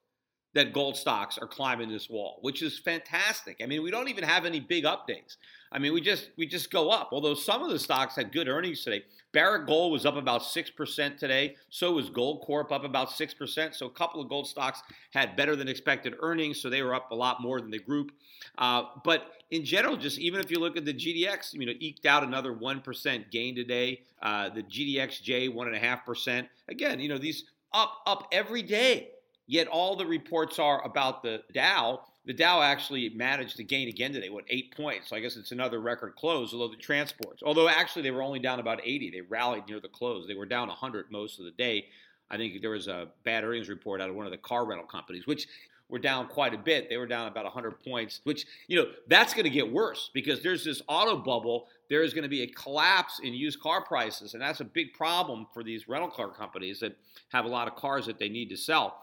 that 0.54 0.74
gold 0.74 0.96
stocks 0.96 1.38
are 1.38 1.48
climbing 1.48 1.90
this 1.90 2.10
wall, 2.10 2.38
which 2.42 2.62
is 2.62 2.78
fantastic. 2.80 3.60
I 3.62 3.66
mean, 3.66 3.84
we 3.84 3.92
don't 3.92 4.08
even 4.08 4.24
have 4.24 4.46
any 4.46 4.60
big 4.60 4.84
updates. 4.84 5.38
I 5.72 5.80
mean, 5.80 5.94
we 5.94 6.02
just 6.02 6.30
we 6.38 6.46
just 6.46 6.72
go 6.72 6.92
up. 6.92 7.10
Although 7.12 7.34
some 7.34 7.64
of 7.64 7.72
the 7.72 7.80
stocks 7.80 8.16
had 8.16 8.32
good 8.32 8.48
earnings 8.48 8.84
today. 8.84 9.04
Barrick 9.32 9.66
Gold 9.66 9.92
was 9.92 10.06
up 10.06 10.16
about 10.16 10.44
6% 10.44 11.18
today. 11.18 11.56
So 11.70 11.94
was 11.94 12.12
Goldcorp 12.12 12.72
up 12.72 12.84
about 12.84 13.10
6%. 13.10 13.74
So 13.74 13.88
a 13.88 13.90
couple 13.90 14.22
of 14.22 14.30
gold 14.30 14.48
stocks 14.48 14.84
had 15.12 15.36
better 15.36 15.56
than 15.56 15.68
expected 15.68 16.14
earnings. 16.22 16.62
So 16.62 16.70
they 16.70 16.84
were 16.84 16.94
up 16.94 17.10
a 17.10 17.16
lot 17.16 17.42
more 17.42 17.60
than 17.60 17.72
the 17.72 17.80
group. 17.80 18.12
Uh, 18.60 18.84
but 19.04 19.32
in 19.50 19.66
general, 19.66 19.98
just 19.98 20.20
even 20.20 20.40
if 20.40 20.52
you 20.52 20.60
look 20.60 20.78
at 20.78 20.86
the 20.86 20.94
GDX, 20.94 21.54
you 21.54 21.66
know, 21.66 21.74
eked 21.80 22.06
out 22.06 22.22
another 22.22 22.54
1% 22.54 23.32
gain 23.32 23.56
today. 23.56 24.02
Uh, 24.22 24.50
the 24.50 24.62
GDXJ, 24.62 25.52
1.5%. 25.52 26.48
Again, 26.70 27.00
you 27.00 27.10
know, 27.10 27.18
these 27.18 27.46
up, 27.74 28.04
up 28.06 28.28
every 28.32 28.62
day. 28.62 29.10
Yet 29.46 29.68
all 29.68 29.96
the 29.96 30.06
reports 30.06 30.60
are 30.60 30.84
about 30.86 31.22
the 31.22 31.42
Dow 31.54 32.02
the 32.26 32.34
Dow 32.34 32.62
actually 32.62 33.10
managed 33.10 33.58
to 33.58 33.64
gain 33.64 33.90
again 33.90 34.14
today, 34.14 34.30
what, 34.30 34.46
eight 34.50 34.76
points. 34.76 35.10
So 35.10 35.16
I 35.16 35.20
guess 35.20 35.36
it's 35.36 35.52
another 35.52 35.82
record 35.82 36.16
close, 36.16 36.54
although 36.54 36.70
the 36.70 36.78
transports, 36.78 37.44
although 37.44 37.68
actually 37.68 38.04
they 38.04 38.12
were 38.12 38.24
only 38.24 38.40
down 38.40 38.60
about 38.60 38.80
80. 38.84 39.12
They 39.12 39.22
rallied 39.22 39.68
near 39.68 39.80
the 39.80 39.90
close. 39.90 40.28
They 40.28 40.36
were 40.36 40.46
down 40.46 40.70
100 40.70 41.12
most 41.12 41.40
of 41.40 41.46
the 41.46 41.52
day. 41.52 41.88
I 42.32 42.38
think 42.38 42.62
there 42.62 42.72
was 42.72 42.88
a 42.88 43.10
bad 43.26 43.44
earnings 43.44 43.68
report 43.70 44.02
out 44.02 44.10
of 44.10 44.16
one 44.16 44.26
of 44.26 44.32
the 44.32 44.38
car 44.38 44.66
rental 44.66 44.88
companies, 44.88 45.28
which 45.28 45.48
were 45.90 46.00
down 46.00 46.28
quite 46.28 46.54
a 46.54 46.58
bit. 46.58 46.90
They 46.90 46.96
were 46.96 47.06
down 47.06 47.28
about 47.28 47.44
100 47.44 47.84
points, 47.84 48.22
which, 48.24 48.46
you 48.68 48.78
know, 48.78 48.90
that's 49.08 49.34
going 49.34 49.44
to 49.44 49.50
get 49.50 49.72
worse 49.72 50.10
because 50.14 50.42
there's 50.42 50.64
this 50.64 50.82
auto 50.88 51.18
bubble. 51.18 51.68
There 51.90 52.04
is 52.04 52.14
going 52.14 52.24
to 52.24 52.30
be 52.30 52.44
a 52.44 52.48
collapse 52.48 53.20
in 53.22 53.34
used 53.34 53.60
car 53.60 53.84
prices, 53.84 54.34
and 54.34 54.42
that's 54.42 54.62
a 54.62 54.66
big 54.66 54.94
problem 54.94 55.46
for 55.54 55.62
these 55.62 55.90
rental 55.90 56.10
car 56.10 56.30
companies 56.30 56.80
that 56.80 56.98
have 57.30 57.44
a 57.44 57.50
lot 57.50 57.68
of 57.68 57.76
cars 57.76 58.06
that 58.06 58.18
they 58.18 58.30
need 58.30 58.50
to 58.50 58.58
sell. 58.58 59.02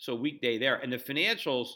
So, 0.00 0.14
weak 0.14 0.40
day 0.40 0.58
there. 0.58 0.76
And 0.76 0.92
the 0.92 0.98
financials 0.98 1.74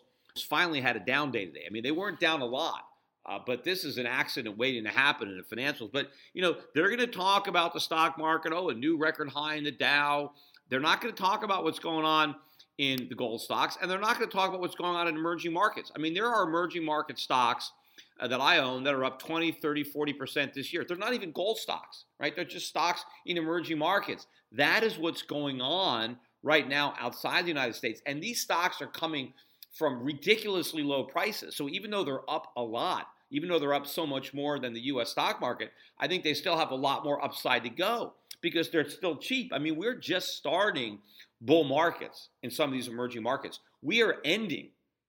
finally 0.48 0.80
had 0.80 0.96
a 0.96 1.00
down 1.00 1.30
day 1.30 1.46
today. 1.46 1.64
I 1.66 1.70
mean, 1.70 1.84
they 1.84 1.92
weren't 1.92 2.18
down 2.18 2.40
a 2.40 2.46
lot. 2.46 2.80
Uh, 3.26 3.38
but 3.46 3.64
this 3.64 3.84
is 3.84 3.96
an 3.96 4.06
accident 4.06 4.58
waiting 4.58 4.84
to 4.84 4.90
happen 4.90 5.28
in 5.28 5.36
the 5.38 5.56
financials. 5.56 5.90
But, 5.90 6.10
you 6.34 6.42
know, 6.42 6.56
they're 6.74 6.88
going 6.88 6.98
to 6.98 7.06
talk 7.06 7.46
about 7.46 7.72
the 7.72 7.80
stock 7.80 8.18
market. 8.18 8.52
Oh, 8.52 8.68
a 8.68 8.74
new 8.74 8.98
record 8.98 9.30
high 9.30 9.54
in 9.54 9.64
the 9.64 9.70
Dow. 9.70 10.32
They're 10.68 10.80
not 10.80 11.00
going 11.00 11.14
to 11.14 11.22
talk 11.22 11.42
about 11.42 11.64
what's 11.64 11.78
going 11.78 12.04
on 12.04 12.34
in 12.78 13.06
the 13.08 13.14
gold 13.14 13.40
stocks, 13.40 13.78
and 13.80 13.90
they're 13.90 14.00
not 14.00 14.18
going 14.18 14.28
to 14.28 14.36
talk 14.36 14.48
about 14.48 14.60
what's 14.60 14.74
going 14.74 14.96
on 14.96 15.06
in 15.06 15.14
emerging 15.14 15.52
markets. 15.52 15.92
I 15.94 16.00
mean, 16.00 16.12
there 16.12 16.28
are 16.28 16.42
emerging 16.42 16.84
market 16.84 17.18
stocks 17.18 17.72
uh, 18.18 18.26
that 18.28 18.40
I 18.40 18.58
own 18.58 18.82
that 18.84 18.94
are 18.94 19.04
up 19.04 19.20
20, 19.20 19.52
30, 19.52 19.84
40% 19.84 20.52
this 20.52 20.72
year. 20.72 20.84
They're 20.86 20.96
not 20.96 21.14
even 21.14 21.30
gold 21.32 21.58
stocks, 21.58 22.04
right? 22.18 22.34
They're 22.34 22.44
just 22.44 22.68
stocks 22.68 23.04
in 23.26 23.36
emerging 23.36 23.78
markets. 23.78 24.26
That 24.52 24.82
is 24.82 24.98
what's 24.98 25.22
going 25.22 25.60
on 25.60 26.16
right 26.44 26.68
now 26.68 26.94
outside 27.00 27.44
the 27.44 27.48
United 27.48 27.74
States. 27.74 28.00
And 28.06 28.22
these 28.22 28.40
stocks 28.40 28.80
are 28.80 28.86
coming 28.86 29.32
from 29.72 30.04
ridiculously 30.04 30.82
low 30.82 31.02
prices. 31.02 31.56
So 31.56 31.68
even 31.68 31.90
though 31.90 32.04
they're 32.04 32.30
up 32.30 32.52
a 32.56 32.62
lot, 32.62 33.08
even 33.30 33.48
though 33.48 33.58
they're 33.58 33.74
up 33.74 33.86
so 33.86 34.06
much 34.06 34.32
more 34.32 34.60
than 34.60 34.74
the 34.74 34.82
US 34.82 35.10
stock 35.10 35.40
market, 35.40 35.72
I 35.98 36.06
think 36.06 36.22
they 36.22 36.34
still 36.34 36.56
have 36.56 36.70
a 36.70 36.76
lot 36.76 37.02
more 37.02 37.24
upside 37.24 37.64
to 37.64 37.70
go 37.70 38.12
because 38.42 38.70
they're 38.70 38.88
still 38.88 39.16
cheap. 39.16 39.52
I 39.52 39.58
mean, 39.58 39.76
we're 39.76 39.96
just 39.96 40.36
starting 40.36 41.00
bull 41.40 41.64
markets 41.64 42.28
in 42.42 42.50
some 42.50 42.68
of 42.68 42.74
these 42.74 42.88
emerging 42.88 43.22
markets. 43.22 43.60
We 43.82 44.02
are 44.02 44.16
ending 44.24 44.68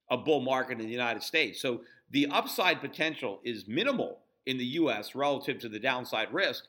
a 0.10 0.18
bull 0.18 0.42
market 0.42 0.80
in 0.80 0.86
the 0.86 0.92
United 0.92 1.22
States. 1.22 1.62
So 1.62 1.82
the 2.12 2.28
upside 2.28 2.80
potential 2.80 3.42
is 3.44 3.68
minimal 3.68 4.20
in 4.46 4.58
the 4.58 4.66
US 4.66 5.16
relative 5.16 5.60
to 5.60 5.70
the 5.70 5.80
downside 5.80 6.34
risk. 6.34 6.66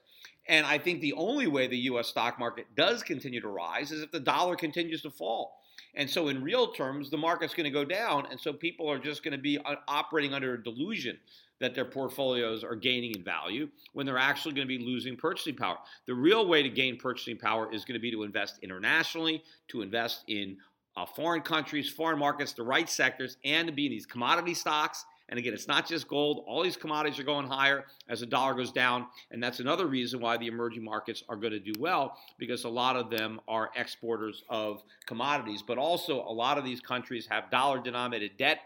And 0.48 0.64
I 0.66 0.78
think 0.78 1.00
the 1.00 1.12
only 1.14 1.46
way 1.46 1.66
the 1.66 1.78
US 1.78 2.08
stock 2.08 2.38
market 2.38 2.66
does 2.76 3.02
continue 3.02 3.40
to 3.40 3.48
rise 3.48 3.90
is 3.90 4.02
if 4.02 4.12
the 4.12 4.20
dollar 4.20 4.56
continues 4.56 5.02
to 5.02 5.10
fall. 5.10 5.60
And 5.94 6.08
so, 6.08 6.28
in 6.28 6.42
real 6.42 6.72
terms, 6.72 7.10
the 7.10 7.16
market's 7.16 7.54
going 7.54 7.64
to 7.64 7.70
go 7.70 7.84
down. 7.84 8.26
And 8.30 8.38
so, 8.38 8.52
people 8.52 8.90
are 8.90 8.98
just 8.98 9.22
going 9.22 9.32
to 9.32 9.38
be 9.38 9.58
uh, 9.58 9.76
operating 9.88 10.34
under 10.34 10.54
a 10.54 10.62
delusion 10.62 11.18
that 11.58 11.74
their 11.74 11.86
portfolios 11.86 12.62
are 12.62 12.76
gaining 12.76 13.14
in 13.14 13.24
value 13.24 13.68
when 13.94 14.04
they're 14.04 14.18
actually 14.18 14.54
going 14.54 14.68
to 14.68 14.78
be 14.78 14.84
losing 14.84 15.16
purchasing 15.16 15.56
power. 15.56 15.78
The 16.06 16.14
real 16.14 16.46
way 16.46 16.62
to 16.62 16.68
gain 16.68 16.98
purchasing 16.98 17.38
power 17.38 17.72
is 17.72 17.84
going 17.84 17.94
to 17.94 18.00
be 18.00 18.10
to 18.10 18.24
invest 18.24 18.58
internationally, 18.62 19.42
to 19.68 19.80
invest 19.80 20.24
in 20.28 20.58
uh, 20.96 21.06
foreign 21.06 21.42
countries, 21.42 21.88
foreign 21.88 22.18
markets, 22.18 22.52
the 22.52 22.62
right 22.62 22.88
sectors, 22.88 23.38
and 23.44 23.66
to 23.68 23.72
be 23.72 23.86
in 23.86 23.92
these 23.92 24.06
commodity 24.06 24.54
stocks. 24.54 25.04
And 25.28 25.38
again, 25.38 25.54
it's 25.54 25.66
not 25.66 25.88
just 25.88 26.06
gold. 26.06 26.44
All 26.46 26.62
these 26.62 26.76
commodities 26.76 27.18
are 27.18 27.24
going 27.24 27.48
higher 27.48 27.84
as 28.08 28.20
the 28.20 28.26
dollar 28.26 28.54
goes 28.54 28.70
down. 28.70 29.06
And 29.30 29.42
that's 29.42 29.58
another 29.58 29.86
reason 29.86 30.20
why 30.20 30.36
the 30.36 30.46
emerging 30.46 30.84
markets 30.84 31.24
are 31.28 31.36
going 31.36 31.52
to 31.52 31.58
do 31.58 31.72
well 31.78 32.16
because 32.38 32.64
a 32.64 32.68
lot 32.68 32.96
of 32.96 33.10
them 33.10 33.40
are 33.48 33.70
exporters 33.74 34.44
of 34.48 34.84
commodities. 35.06 35.62
But 35.66 35.78
also, 35.78 36.20
a 36.22 36.32
lot 36.32 36.58
of 36.58 36.64
these 36.64 36.80
countries 36.80 37.26
have 37.26 37.50
dollar 37.50 37.80
denominated 37.80 38.36
debt. 38.36 38.60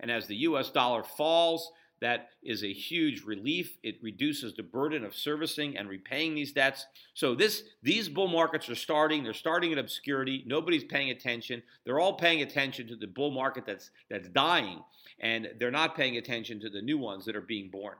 And 0.00 0.10
as 0.10 0.26
the 0.26 0.36
US 0.36 0.70
dollar 0.70 1.02
falls, 1.02 1.72
that 2.04 2.28
is 2.42 2.62
a 2.62 2.72
huge 2.72 3.24
relief. 3.24 3.78
It 3.82 3.96
reduces 4.02 4.54
the 4.54 4.62
burden 4.62 5.04
of 5.04 5.14
servicing 5.14 5.76
and 5.76 5.88
repaying 5.88 6.34
these 6.34 6.52
debts. 6.52 6.86
So 7.14 7.34
this 7.34 7.64
these 7.82 8.08
bull 8.08 8.28
markets 8.28 8.68
are 8.68 8.74
starting. 8.74 9.24
They're 9.24 9.32
starting 9.32 9.72
in 9.72 9.78
obscurity. 9.78 10.44
Nobody's 10.46 10.84
paying 10.84 11.10
attention. 11.10 11.62
They're 11.84 11.98
all 11.98 12.14
paying 12.14 12.42
attention 12.42 12.86
to 12.88 12.96
the 12.96 13.06
bull 13.06 13.30
market 13.30 13.64
that's 13.66 13.90
that's 14.10 14.28
dying, 14.28 14.80
and 15.20 15.48
they're 15.58 15.70
not 15.70 15.96
paying 15.96 16.18
attention 16.18 16.60
to 16.60 16.70
the 16.70 16.82
new 16.82 16.98
ones 16.98 17.24
that 17.24 17.36
are 17.36 17.40
being 17.40 17.70
born. 17.70 17.96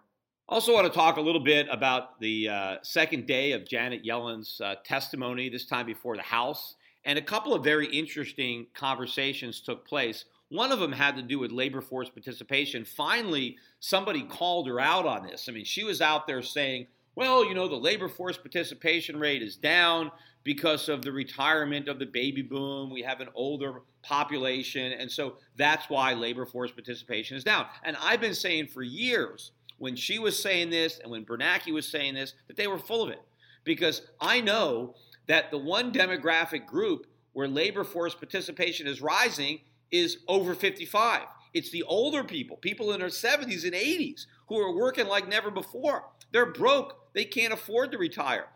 Also, 0.47 0.75
want 0.75 0.87
to 0.87 0.93
talk 0.93 1.17
a 1.17 1.23
little 1.23 1.43
bit 1.43 1.67
about 1.71 2.21
the 2.21 2.49
uh, 2.51 2.77
second 2.83 3.27
day 3.27 3.53
of 3.53 3.67
Janet 3.67 4.05
Yellen's 4.05 4.61
uh, 4.63 4.75
testimony, 4.85 5.49
this 5.49 5.65
time 5.65 5.87
before 5.87 6.17
the 6.17 6.23
House. 6.23 6.77
And 7.07 7.19
a 7.19 7.23
couple 7.23 7.55
of 7.55 7.65
very 7.65 7.87
interesting 7.87 8.67
conversations 8.75 9.61
took 9.61 9.87
place. 9.87 10.27
One 10.55 10.71
of 10.71 10.79
them 10.79 10.93
had 10.93 11.17
to 11.17 11.23
do 11.23 11.41
with 11.41 11.51
labor 11.51 11.81
force 11.81 12.09
participation. 12.09 12.85
Finally, 12.85 13.57
somebody 13.81 14.23
called 14.23 14.69
her 14.69 14.79
out 14.79 15.05
on 15.05 15.27
this. 15.27 15.49
I 15.49 15.53
mean, 15.53 15.65
she 15.65 15.83
was 15.83 16.01
out 16.01 16.29
there 16.29 16.43
saying, 16.43 16.87
well, 17.17 17.45
you 17.45 17.55
know, 17.55 17.67
the 17.67 17.75
labor 17.75 18.09
force 18.09 18.39
participation 18.39 19.19
rate 19.19 19.43
is 19.43 19.57
down 19.57 20.13
because 20.45 20.89
of 20.89 21.03
the 21.03 21.11
retirement 21.11 21.89
of 21.89 21.99
the 21.99 22.07
baby 22.07 22.41
boom. 22.41 22.93
We 22.93 23.03
have 23.03 23.21
an 23.21 23.31
older 23.35 23.81
population. 24.03 24.93
And 24.93 25.11
so 25.11 25.39
that's 25.57 25.91
why 25.91 26.15
labor 26.15 26.47
force 26.47 26.71
participation 26.71 27.37
is 27.37 27.43
down. 27.43 27.67
And 27.83 27.97
I've 28.01 28.21
been 28.21 28.33
saying 28.33 28.69
for 28.69 28.85
years, 28.85 29.51
when 29.79 29.97
she 29.97 30.21
was 30.21 30.41
saying 30.41 30.71
this 30.71 31.01
and 31.01 31.11
when 31.11 31.25
Bernanke 31.25 31.75
was 31.75 31.89
saying 31.89 32.15
this, 32.15 32.35
that 32.47 32.57
they 32.57 32.69
were 32.69 32.79
full 32.79 33.03
of 33.03 33.11
it. 33.11 33.23
Because 33.65 34.03
I 34.21 34.41
know 34.41 34.95
that 35.27 35.51
the 35.51 35.59
one 35.59 35.91
demographic 35.91 36.65
group 36.65 37.09
where 37.33 37.49
labor 37.49 37.83
force 37.83 38.15
participation 38.15 38.87
is 38.87 39.03
rising 39.03 39.59
is 39.95 40.19
over 40.27 40.55
55. 40.55 41.23
It's 41.53 41.71
the 41.71 41.85
older 41.85 42.25
people, 42.25 42.57
people 42.57 42.93
in 42.93 43.01
their 43.01 43.09
70s 43.09 43.65
and 43.65 43.75
80s, 43.75 44.27
who 44.49 44.59
are 44.59 44.77
working 44.77 45.07
like 45.07 45.29
never 45.29 45.51
before. 45.51 46.07
They're 46.33 46.47
broke, 46.47 47.13
they 47.15 47.25
can't 47.25 47.53
afford 47.53 47.93
to 47.93 47.99
retire. 47.99 48.47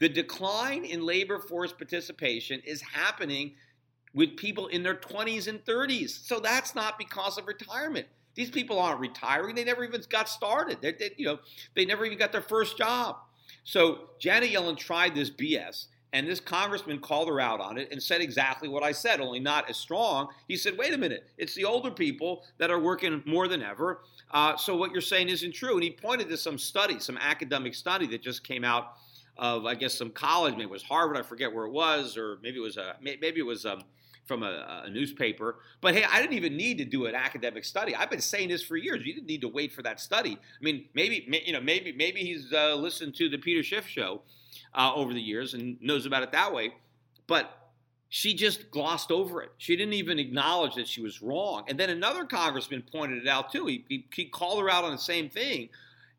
The 0.00 0.08
decline 0.10 0.84
in 0.84 1.06
labor 1.06 1.38
force 1.38 1.72
participation 1.72 2.60
is 2.66 2.82
happening 2.82 3.54
with 4.14 4.36
people 4.36 4.66
in 4.66 4.82
their 4.82 4.94
20s 4.94 5.48
and 5.48 5.64
30s. 5.64 6.10
So 6.10 6.40
that's 6.40 6.74
not 6.74 6.98
because 6.98 7.38
of 7.38 7.46
retirement. 7.46 8.06
These 8.34 8.50
people 8.50 8.78
aren't 8.78 9.00
retiring. 9.00 9.54
They 9.54 9.64
never 9.64 9.84
even 9.84 10.02
got 10.10 10.28
started. 10.28 10.78
They, 10.82 10.94
you 11.16 11.24
know, 11.24 11.38
they 11.74 11.86
never 11.86 12.04
even 12.04 12.18
got 12.18 12.32
their 12.32 12.42
first 12.42 12.76
job. 12.76 13.16
So 13.64 14.10
Janet 14.18 14.50
Yellen 14.50 14.76
tried 14.76 15.14
this 15.14 15.30
BS. 15.30 15.86
And 16.12 16.28
this 16.28 16.40
congressman 16.40 16.98
called 16.98 17.28
her 17.28 17.40
out 17.40 17.60
on 17.60 17.78
it 17.78 17.88
and 17.90 18.02
said 18.02 18.20
exactly 18.20 18.68
what 18.68 18.82
I 18.82 18.92
said, 18.92 19.20
only 19.20 19.40
not 19.40 19.70
as 19.70 19.78
strong. 19.78 20.28
He 20.46 20.56
said, 20.56 20.76
wait 20.76 20.92
a 20.92 20.98
minute, 20.98 21.24
it's 21.38 21.54
the 21.54 21.64
older 21.64 21.90
people 21.90 22.44
that 22.58 22.70
are 22.70 22.78
working 22.78 23.22
more 23.24 23.48
than 23.48 23.62
ever. 23.62 24.02
Uh, 24.30 24.56
so 24.56 24.76
what 24.76 24.92
you're 24.92 25.00
saying 25.00 25.30
isn't 25.30 25.54
true. 25.54 25.74
And 25.74 25.82
he 25.82 25.90
pointed 25.90 26.28
to 26.28 26.36
some 26.36 26.58
study, 26.58 26.98
some 27.00 27.16
academic 27.16 27.74
study 27.74 28.06
that 28.08 28.22
just 28.22 28.44
came 28.44 28.62
out 28.62 28.96
of, 29.38 29.64
I 29.64 29.74
guess, 29.74 29.94
some 29.94 30.10
college. 30.10 30.52
Maybe 30.52 30.64
it 30.64 30.70
was 30.70 30.82
Harvard, 30.82 31.16
I 31.16 31.22
forget 31.22 31.52
where 31.52 31.64
it 31.64 31.72
was, 31.72 32.18
or 32.18 32.38
maybe 32.42 32.58
it 32.58 32.62
was, 32.62 32.76
a, 32.76 32.96
maybe 33.00 33.40
it 33.40 33.46
was 33.46 33.64
um, 33.64 33.82
from 34.26 34.42
a, 34.42 34.82
a, 34.84 34.90
newspaper. 34.90 35.60
But 35.80 35.94
hey, 35.94 36.04
I 36.04 36.20
didn't 36.20 36.34
even 36.34 36.58
need 36.58 36.76
to 36.78 36.84
do 36.84 37.06
an 37.06 37.14
academic 37.14 37.64
study. 37.64 37.94
I've 37.94 38.10
been 38.10 38.20
saying 38.20 38.50
this 38.50 38.62
for 38.62 38.76
years. 38.76 39.06
You 39.06 39.14
didn't 39.14 39.28
need 39.28 39.40
to 39.40 39.48
wait 39.48 39.72
for 39.72 39.82
that 39.82 39.98
study. 39.98 40.32
I 40.32 40.62
mean, 40.62 40.84
maybe, 40.92 41.26
you 41.46 41.54
know, 41.54 41.60
maybe, 41.60 41.92
maybe 41.92 42.20
he's 42.20 42.52
uh, 42.52 42.74
listened 42.74 43.14
to 43.16 43.30
the 43.30 43.38
Peter 43.38 43.62
Schiff 43.62 43.88
show 43.88 44.20
uh, 44.74 44.92
over 44.94 45.12
the 45.12 45.20
years 45.20 45.54
and 45.54 45.80
knows 45.80 46.06
about 46.06 46.22
it 46.22 46.32
that 46.32 46.52
way. 46.52 46.72
But 47.26 47.50
she 48.08 48.34
just 48.34 48.70
glossed 48.70 49.10
over 49.10 49.42
it. 49.42 49.52
She 49.56 49.74
didn't 49.74 49.94
even 49.94 50.18
acknowledge 50.18 50.74
that 50.74 50.86
she 50.86 51.00
was 51.00 51.22
wrong. 51.22 51.64
And 51.68 51.78
then 51.80 51.88
another 51.88 52.26
congressman 52.26 52.82
pointed 52.92 53.22
it 53.22 53.28
out 53.28 53.50
too. 53.50 53.66
He, 53.66 53.84
he, 53.88 54.06
he 54.12 54.24
called 54.26 54.60
her 54.60 54.68
out 54.68 54.84
on 54.84 54.92
the 54.92 54.98
same 54.98 55.30
thing. 55.30 55.70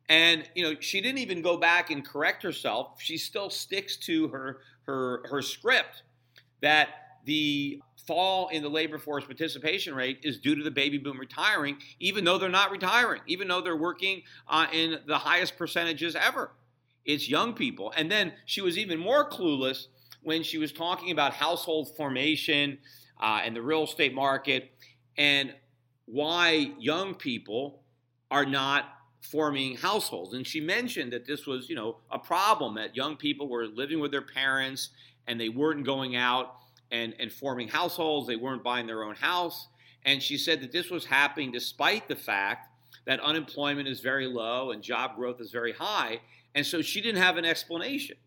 And 0.10 0.44
you 0.56 0.64
know, 0.64 0.76
she 0.80 1.02
didn't 1.02 1.20
even 1.20 1.42
go 1.42 1.56
back 1.56 1.92
and 1.92 2.04
correct 2.04 2.42
herself. 2.42 3.00
She 3.00 3.18
still 3.18 3.50
sticks 3.50 3.96
to 3.98 4.28
her 4.30 4.62
her 4.86 5.22
her 5.30 5.42
script 5.42 6.02
that 6.62 6.90
the 7.26 7.80
fall 8.06 8.50
in 8.50 8.64
the 8.64 8.70
labor 8.70 8.98
force 8.98 9.24
participation 9.24 9.94
rate 9.94 10.20
is 10.24 10.40
due 10.40 10.56
to 10.56 10.64
the 10.64 10.72
baby 10.72 10.98
boom 10.98 11.20
retiring, 11.20 11.78
even 12.00 12.26
though 12.26 12.38
they're 12.38 12.50
not 12.50 12.72
retiring, 12.72 13.22
even 13.28 13.48
though 13.48 13.62
they're 13.62 13.78
working 13.78 14.24
uh, 14.48 14.66
in 14.74 15.00
the 15.06 15.18
highest 15.18 15.58
percentages 15.58 16.16
ever 16.16 16.52
it's 17.06 17.30
young 17.30 17.54
people. 17.54 17.94
And 17.96 18.12
then 18.12 18.34
she 18.46 18.62
was 18.62 18.78
even 18.78 19.00
more 19.00 19.30
clueless 19.30 19.88
when 20.22 20.44
she 20.44 20.58
was 20.58 20.72
talking 20.72 21.12
about 21.12 21.34
household 21.34 21.96
formation 21.96 22.78
uh, 23.22 23.42
and 23.44 23.56
the 23.56 23.62
real 23.62 23.84
estate 23.84 24.14
market 24.14 24.72
and 25.18 25.54
why 26.06 26.72
young 26.80 27.14
people 27.16 27.82
are 28.32 28.46
not 28.46 28.86
forming 29.22 29.78
households. 29.78 30.34
And 30.34 30.46
she 30.46 30.60
mentioned 30.60 31.14
that 31.14 31.26
this 31.26 31.46
was, 31.46 31.70
you 31.70 31.76
know, 31.76 31.98
a 32.12 32.20
problem 32.20 32.76
that 32.76 32.96
young 32.96 33.16
people 33.16 33.48
were 33.48 33.68
living 33.68 34.00
with 34.00 34.12
their 34.12 34.22
parents 34.22 34.90
and 35.28 35.40
they 35.40 35.50
weren't 35.50 35.86
going 35.86 36.16
out 36.16 36.56
and, 36.92 37.16
and 37.20 37.32
forming 37.32 37.68
households, 37.68 38.28
they 38.28 38.36
weren't 38.36 38.64
buying 38.64 38.86
their 38.86 39.04
own 39.04 39.16
house. 39.16 39.68
And 40.06 40.22
she 40.22 40.38
said 40.38 40.62
that 40.62 40.72
this 40.72 40.90
was 40.90 41.06
happening 41.06 41.52
despite 41.52 42.08
the 42.08 42.16
fact 42.16 42.70
that 43.06 43.20
unemployment 43.22 43.88
is 43.88 44.00
very 44.00 44.28
low 44.28 44.72
and 44.72 44.82
job 44.82 45.16
growth 45.16 45.40
is 45.40 45.52
very 45.52 45.74
high. 45.74 46.20
And 46.56 46.66
so 46.66 46.82
she 46.82 47.02
didn't 47.02 47.22
have 47.22 47.38
an 47.38 47.46
explanation 47.46 48.18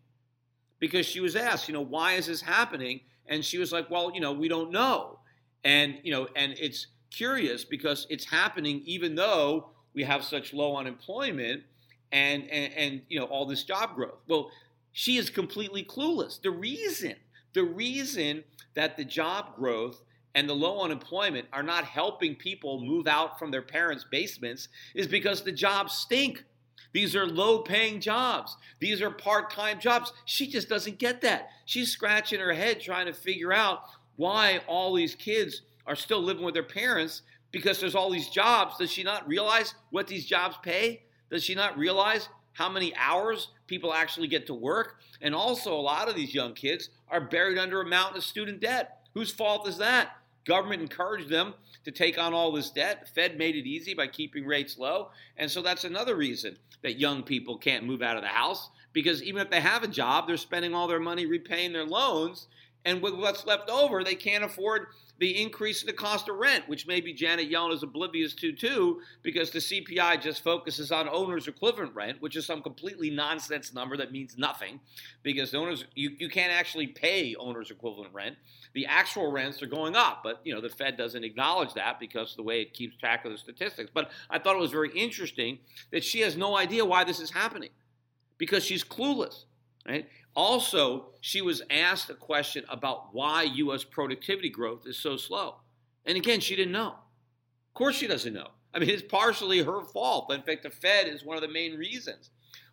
because 0.79 1.05
she 1.05 1.19
was 1.19 1.35
asked, 1.35 1.67
you 1.67 1.73
know, 1.73 1.81
why 1.81 2.13
is 2.13 2.27
this 2.27 2.41
happening? 2.41 3.01
And 3.27 3.43
she 3.43 3.57
was 3.57 3.71
like, 3.71 3.89
well, 3.89 4.11
you 4.13 4.19
know, 4.19 4.31
we 4.33 4.47
don't 4.47 4.71
know. 4.71 5.19
And, 5.63 5.95
you 6.03 6.11
know, 6.11 6.27
and 6.35 6.53
it's 6.57 6.87
curious 7.09 7.63
because 7.63 8.05
it's 8.09 8.25
happening 8.25 8.81
even 8.85 9.15
though 9.15 9.69
we 9.93 10.03
have 10.03 10.23
such 10.23 10.53
low 10.53 10.75
unemployment 10.75 11.63
and, 12.11 12.49
and, 12.49 12.73
and 12.73 13.01
you 13.09 13.19
know, 13.19 13.25
all 13.25 13.45
this 13.45 13.63
job 13.63 13.95
growth. 13.95 14.19
Well, 14.27 14.51
she 14.91 15.17
is 15.17 15.29
completely 15.29 15.83
clueless. 15.83 16.41
The 16.41 16.51
reason, 16.51 17.15
the 17.53 17.63
reason 17.63 18.43
that 18.75 18.97
the 18.97 19.05
job 19.05 19.55
growth 19.55 20.01
and 20.35 20.47
the 20.47 20.53
low 20.53 20.81
unemployment 20.81 21.47
are 21.51 21.63
not 21.63 21.83
helping 21.83 22.35
people 22.35 22.79
move 22.79 23.07
out 23.07 23.39
from 23.39 23.51
their 23.51 23.61
parents' 23.61 24.05
basements 24.09 24.69
is 24.93 25.07
because 25.07 25.41
the 25.41 25.51
jobs 25.51 25.93
stink. 25.93 26.43
These 26.93 27.15
are 27.15 27.25
low 27.25 27.59
paying 27.59 27.99
jobs. 27.99 28.57
These 28.79 29.01
are 29.01 29.11
part 29.11 29.51
time 29.51 29.79
jobs. 29.79 30.13
She 30.25 30.47
just 30.47 30.69
doesn't 30.69 30.99
get 30.99 31.21
that. 31.21 31.49
She's 31.65 31.91
scratching 31.91 32.39
her 32.39 32.53
head 32.53 32.81
trying 32.81 33.07
to 33.07 33.13
figure 33.13 33.53
out 33.53 33.81
why 34.15 34.61
all 34.67 34.93
these 34.93 35.15
kids 35.15 35.61
are 35.85 35.95
still 35.95 36.21
living 36.21 36.43
with 36.43 36.53
their 36.53 36.63
parents 36.63 37.21
because 37.51 37.79
there's 37.79 37.95
all 37.95 38.11
these 38.11 38.29
jobs. 38.29 38.77
Does 38.77 38.91
she 38.91 39.03
not 39.03 39.27
realize 39.27 39.73
what 39.89 40.07
these 40.07 40.25
jobs 40.25 40.57
pay? 40.61 41.03
Does 41.29 41.43
she 41.43 41.55
not 41.55 41.77
realize 41.77 42.29
how 42.53 42.69
many 42.69 42.95
hours 42.95 43.49
people 43.67 43.93
actually 43.93 44.27
get 44.27 44.47
to 44.47 44.53
work? 44.53 44.99
And 45.21 45.33
also, 45.33 45.73
a 45.73 45.81
lot 45.81 46.09
of 46.09 46.15
these 46.15 46.33
young 46.33 46.53
kids 46.53 46.89
are 47.09 47.21
buried 47.21 47.57
under 47.57 47.81
a 47.81 47.85
mountain 47.85 48.17
of 48.17 48.23
student 48.23 48.59
debt. 48.59 48.99
Whose 49.13 49.31
fault 49.31 49.67
is 49.67 49.77
that? 49.77 50.11
Government 50.47 50.81
encouraged 50.81 51.29
them 51.29 51.53
to 51.83 51.91
take 51.91 52.17
on 52.17 52.33
all 52.33 52.53
this 52.53 52.71
debt. 52.71 53.09
Fed 53.13 53.37
made 53.37 53.55
it 53.55 53.67
easy 53.67 53.93
by 53.93 54.07
keeping 54.07 54.45
rates 54.45 54.77
low. 54.77 55.09
And 55.35 55.51
so 55.51 55.61
that's 55.61 55.83
another 55.83 56.15
reason 56.15 56.57
that 56.83 56.99
young 56.99 57.21
people 57.21 57.57
can't 57.57 57.85
move 57.85 58.01
out 58.01 58.15
of 58.15 58.23
the 58.23 58.29
house 58.29 58.69
because 58.93 59.21
even 59.21 59.41
if 59.41 59.49
they 59.49 59.59
have 59.59 59.83
a 59.83 59.87
job, 59.87 60.25
they're 60.25 60.37
spending 60.37 60.73
all 60.73 60.87
their 60.87 61.01
money 61.01 61.25
repaying 61.25 61.73
their 61.73 61.85
loans. 61.85 62.47
And 62.85 63.01
with 63.01 63.13
what's 63.13 63.45
left 63.45 63.69
over, 63.69 64.03
they 64.03 64.15
can't 64.15 64.45
afford 64.45 64.87
the 65.19 65.41
increase 65.41 65.81
in 65.81 65.87
the 65.87 65.93
cost 65.93 66.29
of 66.29 66.35
rent, 66.35 66.67
which 66.67 66.85
maybe 66.85 67.13
Janet 67.13 67.49
Yellen 67.51 67.73
is 67.73 67.83
oblivious 67.83 68.33
to 68.35 68.51
too, 68.51 69.01
because 69.23 69.49
the 69.49 69.59
CPI 69.59 70.21
just 70.21 70.43
focuses 70.43 70.91
on 70.91 71.09
owner's 71.09 71.47
equivalent 71.47 71.95
rent, 71.95 72.21
which 72.21 72.35
is 72.35 72.45
some 72.45 72.61
completely 72.61 73.09
nonsense 73.09 73.73
number 73.73 73.97
that 73.97 74.11
means 74.11 74.37
nothing, 74.37 74.79
because 75.23 75.53
owners 75.55 75.85
you, 75.95 76.11
you 76.17 76.29
can't 76.29 76.51
actually 76.51 76.87
pay 76.87 77.35
owner's 77.39 77.71
equivalent 77.71 78.13
rent. 78.13 78.35
The 78.73 78.85
actual 78.85 79.31
rents 79.31 79.61
are 79.63 79.67
going 79.67 79.95
up, 79.95 80.21
but 80.23 80.41
you 80.43 80.53
know 80.53 80.61
the 80.61 80.69
Fed 80.69 80.97
doesn't 80.97 81.23
acknowledge 81.23 81.73
that 81.73 81.99
because 81.99 82.35
the 82.35 82.43
way 82.43 82.61
it 82.61 82.73
keeps 82.73 82.95
track 82.97 83.25
of 83.25 83.31
the 83.31 83.37
statistics. 83.37 83.89
But 83.91 84.11
I 84.29 84.37
thought 84.37 84.55
it 84.55 84.59
was 84.59 84.71
very 84.71 84.91
interesting 84.91 85.59
that 85.91 86.03
she 86.03 86.19
has 86.21 86.37
no 86.37 86.55
idea 86.55 86.85
why 86.85 87.03
this 87.03 87.19
is 87.19 87.31
happening, 87.31 87.71
because 88.37 88.63
she's 88.63 88.83
clueless. 88.83 89.45
Right? 89.87 90.07
Also, 90.37 91.07
she 91.19 91.41
was 91.41 91.63
asked 91.71 92.11
a 92.11 92.13
question 92.13 92.63
about 92.69 93.07
why 93.11 93.41
U.S. 93.41 93.83
productivity 93.83 94.51
growth 94.51 94.85
is 94.85 94.95
so 94.95 95.17
slow. 95.17 95.55
And 96.05 96.15
again, 96.15 96.41
she 96.41 96.55
didn't 96.55 96.73
know. 96.73 96.89
Of 96.89 97.73
course, 97.73 97.95
she 97.95 98.05
doesn't 98.05 98.35
know. 98.35 98.49
I 98.71 98.77
mean, 98.77 98.89
it's 98.89 99.01
partially 99.01 99.63
her 99.63 99.81
fault. 99.81 100.31
In 100.31 100.43
fact, 100.43 100.61
the 100.61 100.69
Fed 100.69 101.07
is 101.07 101.25
one 101.25 101.37
of 101.37 101.41
the 101.41 101.47
main 101.47 101.75
reasons 101.75 102.29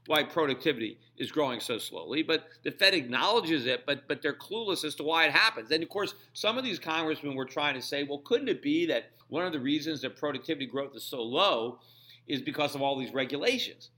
why 0.07 0.25
productivity 0.25 0.99
is 1.17 1.33
growing 1.33 1.59
so 1.59 1.79
slowly. 1.79 2.23
But 2.23 2.49
the 2.65 2.71
Fed 2.71 2.93
acknowledges 2.93 3.65
it, 3.65 3.87
but 3.87 4.07
but 4.09 4.21
they're 4.21 4.35
clueless 4.35 4.85
as 4.85 4.95
to 4.97 5.03
why 5.03 5.25
it 5.25 5.33
happens. 5.33 5.71
And 5.71 5.83
of 5.83 5.89
course, 5.89 6.15
some 6.35 6.59
of 6.59 6.65
these 6.65 6.79
congressmen 6.79 7.35
were 7.35 7.47
trying 7.47 7.77
to 7.77 7.83
say, 7.83 8.05
well, 8.05 8.19
couldn't 8.19 8.49
it 8.49 8.61
be 8.61 8.85
that 8.87 9.13
one 9.29 9.47
of 9.47 9.55
the 9.55 9.61
reasons 9.61 10.03
that 10.03 10.19
productivity 10.19 10.67
growth 10.67 10.95
is 10.95 11.03
so 11.03 11.23
low 11.23 11.79
is 12.27 12.43
because 12.43 12.75
of 12.75 12.83
all 12.83 12.99
these 12.99 13.15
regulations? 13.15 13.89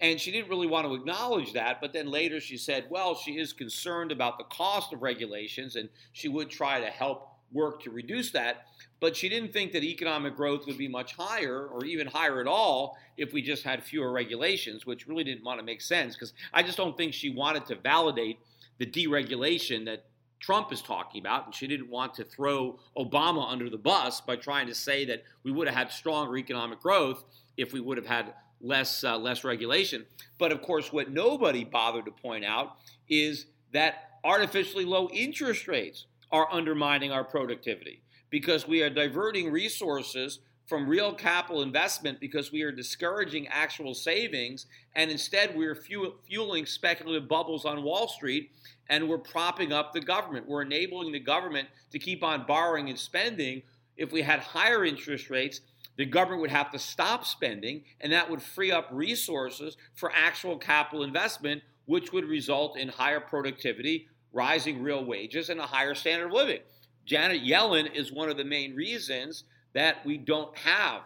And 0.00 0.18
she 0.18 0.30
didn't 0.30 0.48
really 0.48 0.66
want 0.66 0.86
to 0.86 0.94
acknowledge 0.94 1.52
that, 1.52 1.80
but 1.80 1.92
then 1.92 2.10
later 2.10 2.40
she 2.40 2.56
said, 2.56 2.86
well, 2.88 3.14
she 3.14 3.32
is 3.32 3.52
concerned 3.52 4.12
about 4.12 4.38
the 4.38 4.44
cost 4.44 4.92
of 4.94 5.02
regulations 5.02 5.76
and 5.76 5.90
she 6.12 6.28
would 6.28 6.48
try 6.48 6.80
to 6.80 6.86
help 6.86 7.36
work 7.52 7.82
to 7.82 7.90
reduce 7.90 8.30
that. 8.30 8.66
But 9.00 9.16
she 9.16 9.28
didn't 9.28 9.52
think 9.52 9.72
that 9.72 9.82
economic 9.82 10.36
growth 10.36 10.66
would 10.66 10.78
be 10.78 10.88
much 10.88 11.14
higher 11.14 11.66
or 11.66 11.84
even 11.84 12.06
higher 12.06 12.40
at 12.40 12.46
all 12.46 12.96
if 13.16 13.32
we 13.32 13.42
just 13.42 13.62
had 13.62 13.82
fewer 13.82 14.12
regulations, 14.12 14.86
which 14.86 15.06
really 15.06 15.24
didn't 15.24 15.44
want 15.44 15.58
to 15.58 15.64
make 15.64 15.80
sense 15.80 16.14
because 16.14 16.32
I 16.52 16.62
just 16.62 16.76
don't 16.76 16.96
think 16.96 17.12
she 17.12 17.30
wanted 17.30 17.66
to 17.66 17.76
validate 17.76 18.38
the 18.78 18.86
deregulation 18.86 19.84
that 19.84 20.04
Trump 20.38 20.72
is 20.72 20.80
talking 20.80 21.20
about, 21.20 21.44
and 21.44 21.54
she 21.54 21.66
didn't 21.66 21.90
want 21.90 22.14
to 22.14 22.24
throw 22.24 22.78
Obama 22.96 23.50
under 23.50 23.68
the 23.68 23.76
bus 23.76 24.22
by 24.22 24.36
trying 24.36 24.66
to 24.66 24.74
say 24.74 25.04
that 25.04 25.22
we 25.42 25.52
would 25.52 25.68
have 25.68 25.76
had 25.76 25.92
stronger 25.92 26.38
economic 26.38 26.80
growth 26.80 27.24
if 27.58 27.74
we 27.74 27.80
would 27.80 27.98
have 27.98 28.06
had 28.06 28.32
less 28.60 29.04
uh, 29.04 29.18
less 29.18 29.44
regulation. 29.44 30.04
But 30.38 30.52
of 30.52 30.62
course, 30.62 30.92
what 30.92 31.10
nobody 31.10 31.64
bothered 31.64 32.04
to 32.06 32.10
point 32.10 32.44
out 32.44 32.76
is 33.08 33.46
that 33.72 34.10
artificially 34.24 34.84
low 34.84 35.08
interest 35.10 35.68
rates 35.68 36.06
are 36.30 36.48
undermining 36.52 37.12
our 37.12 37.24
productivity 37.24 38.02
because 38.30 38.68
we 38.68 38.82
are 38.82 38.90
diverting 38.90 39.50
resources 39.50 40.40
from 40.66 40.88
real 40.88 41.12
capital 41.12 41.62
investment 41.62 42.20
because 42.20 42.52
we 42.52 42.62
are 42.62 42.70
discouraging 42.70 43.48
actual 43.48 43.92
savings 43.92 44.66
and 44.94 45.10
instead 45.10 45.56
we're 45.56 45.74
fueling 45.74 46.64
speculative 46.64 47.28
bubbles 47.28 47.64
on 47.64 47.82
Wall 47.82 48.06
Street 48.06 48.52
and 48.88 49.08
we're 49.08 49.18
propping 49.18 49.72
up 49.72 49.92
the 49.92 50.00
government. 50.00 50.48
We're 50.48 50.62
enabling 50.62 51.10
the 51.10 51.18
government 51.18 51.66
to 51.90 51.98
keep 51.98 52.22
on 52.22 52.46
borrowing 52.46 52.88
and 52.88 52.96
spending. 52.96 53.62
If 53.96 54.12
we 54.12 54.22
had 54.22 54.38
higher 54.38 54.84
interest 54.84 55.28
rates, 55.28 55.60
the 56.00 56.06
government 56.06 56.40
would 56.40 56.50
have 56.50 56.70
to 56.70 56.78
stop 56.78 57.26
spending, 57.26 57.84
and 58.00 58.10
that 58.10 58.30
would 58.30 58.40
free 58.40 58.72
up 58.72 58.88
resources 58.90 59.76
for 59.92 60.10
actual 60.14 60.56
capital 60.56 61.04
investment, 61.04 61.60
which 61.84 62.10
would 62.10 62.24
result 62.24 62.78
in 62.78 62.88
higher 62.88 63.20
productivity, 63.20 64.08
rising 64.32 64.82
real 64.82 65.04
wages, 65.04 65.50
and 65.50 65.60
a 65.60 65.66
higher 65.66 65.94
standard 65.94 66.28
of 66.28 66.32
living. 66.32 66.60
Janet 67.04 67.42
Yellen 67.42 67.94
is 67.94 68.10
one 68.10 68.30
of 68.30 68.38
the 68.38 68.44
main 68.44 68.74
reasons 68.74 69.44
that 69.74 69.96
we 70.06 70.16
don't 70.16 70.56
have 70.56 71.02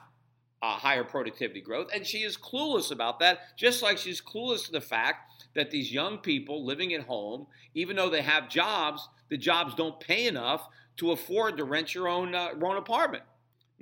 a 0.62 0.70
higher 0.70 1.02
productivity 1.02 1.60
growth, 1.60 1.88
and 1.92 2.06
she 2.06 2.18
is 2.18 2.36
clueless 2.36 2.92
about 2.92 3.18
that, 3.18 3.58
just 3.58 3.82
like 3.82 3.98
she's 3.98 4.20
clueless 4.20 4.66
to 4.66 4.70
the 4.70 4.80
fact 4.80 5.44
that 5.56 5.72
these 5.72 5.92
young 5.92 6.18
people 6.18 6.64
living 6.64 6.94
at 6.94 7.02
home, 7.02 7.48
even 7.74 7.96
though 7.96 8.10
they 8.10 8.22
have 8.22 8.48
jobs, 8.48 9.08
the 9.28 9.36
jobs 9.36 9.74
don't 9.74 9.98
pay 9.98 10.28
enough 10.28 10.68
to 10.98 11.10
afford 11.10 11.56
to 11.56 11.64
rent 11.64 11.96
your 11.96 12.06
own, 12.06 12.32
uh, 12.32 12.50
own 12.62 12.76
apartment. 12.76 13.24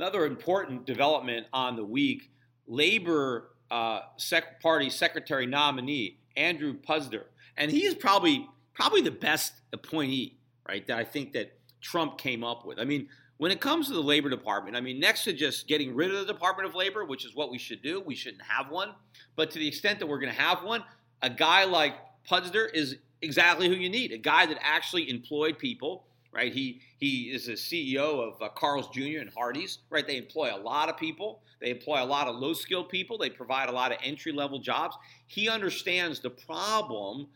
Another 0.03 0.27
important 0.27 0.85
development 0.85 1.47
on 1.53 1.77
the 1.77 1.85
week 1.85 2.33
Labor 2.67 3.53
uh, 3.71 4.01
sec- 4.17 4.61
Party 4.61 4.91
Secretary 4.91 5.47
nominee, 5.47 6.19
Andrew 6.37 6.75
Puzder. 6.75 7.27
And 7.57 7.71
he 7.71 7.85
is 7.85 7.95
probably, 7.95 8.49
probably 8.75 9.01
the 9.01 9.13
best 9.13 9.53
appointee, 9.73 10.39
right, 10.69 10.85
that 10.89 10.99
I 10.99 11.05
think 11.05 11.35
that 11.35 11.57
Trump 11.81 12.19
came 12.19 12.43
up 12.43 12.67
with. 12.67 12.81
I 12.81 12.85
mean, 12.85 13.07
when 13.37 13.53
it 13.53 13.61
comes 13.61 13.87
to 13.87 13.93
the 13.93 14.03
Labor 14.03 14.29
Department, 14.29 14.77
I 14.77 14.81
mean, 14.81 14.99
next 14.99 15.23
to 15.23 15.33
just 15.33 15.69
getting 15.69 15.95
rid 15.95 16.13
of 16.13 16.27
the 16.27 16.33
Department 16.33 16.69
of 16.69 16.75
Labor, 16.75 17.05
which 17.05 17.25
is 17.25 17.37
what 17.37 17.53
we 17.53 17.59
should 17.59 17.81
do, 17.81 18.01
we 18.01 18.17
shouldn't 18.17 18.43
have 18.43 18.73
one. 18.73 18.95
But 19.37 19.53
to 19.53 19.61
the 19.61 19.69
extent 19.69 20.01
that 20.01 20.09
we're 20.09 20.19
going 20.19 20.35
to 20.35 20.41
have 20.41 20.65
one, 20.65 20.83
a 21.23 21.31
guy 21.31 21.63
like 21.63 21.95
Puzder 22.29 22.67
is 22.75 22.97
exactly 23.21 23.69
who 23.69 23.75
you 23.75 23.89
need 23.89 24.11
a 24.11 24.19
guy 24.19 24.47
that 24.47 24.59
actually 24.63 25.09
employed 25.09 25.59
people 25.61 26.07
right? 26.33 26.53
He 26.53 26.81
he 26.99 27.31
is 27.31 27.49
a 27.49 27.53
CEO 27.53 28.27
of 28.27 28.41
uh, 28.41 28.49
Carl's 28.51 28.89
Jr. 28.89 29.21
and 29.21 29.31
Hardee's, 29.31 29.79
right? 29.91 30.07
They 30.07 30.17
employ 30.17 30.55
a 30.55 30.59
lot 30.59 30.89
of 30.89 30.97
people. 30.97 31.43
They 31.61 31.71
employ 31.71 32.03
a 32.03 32.07
lot 32.07 32.27
of 32.27 32.37
low 32.37 32.55
skilled 32.55 32.89
people. 32.89 33.19
They 33.19 33.31
provide 33.31 33.69
a 33.69 33.73
lot 33.73 33.93
of 33.93 33.99
entry 34.03 34.33
level 34.33 34.59
jobs. 34.59 34.97
He 35.27 35.49
understands 35.49 36.21
the 36.21 36.31
problem 36.31 37.29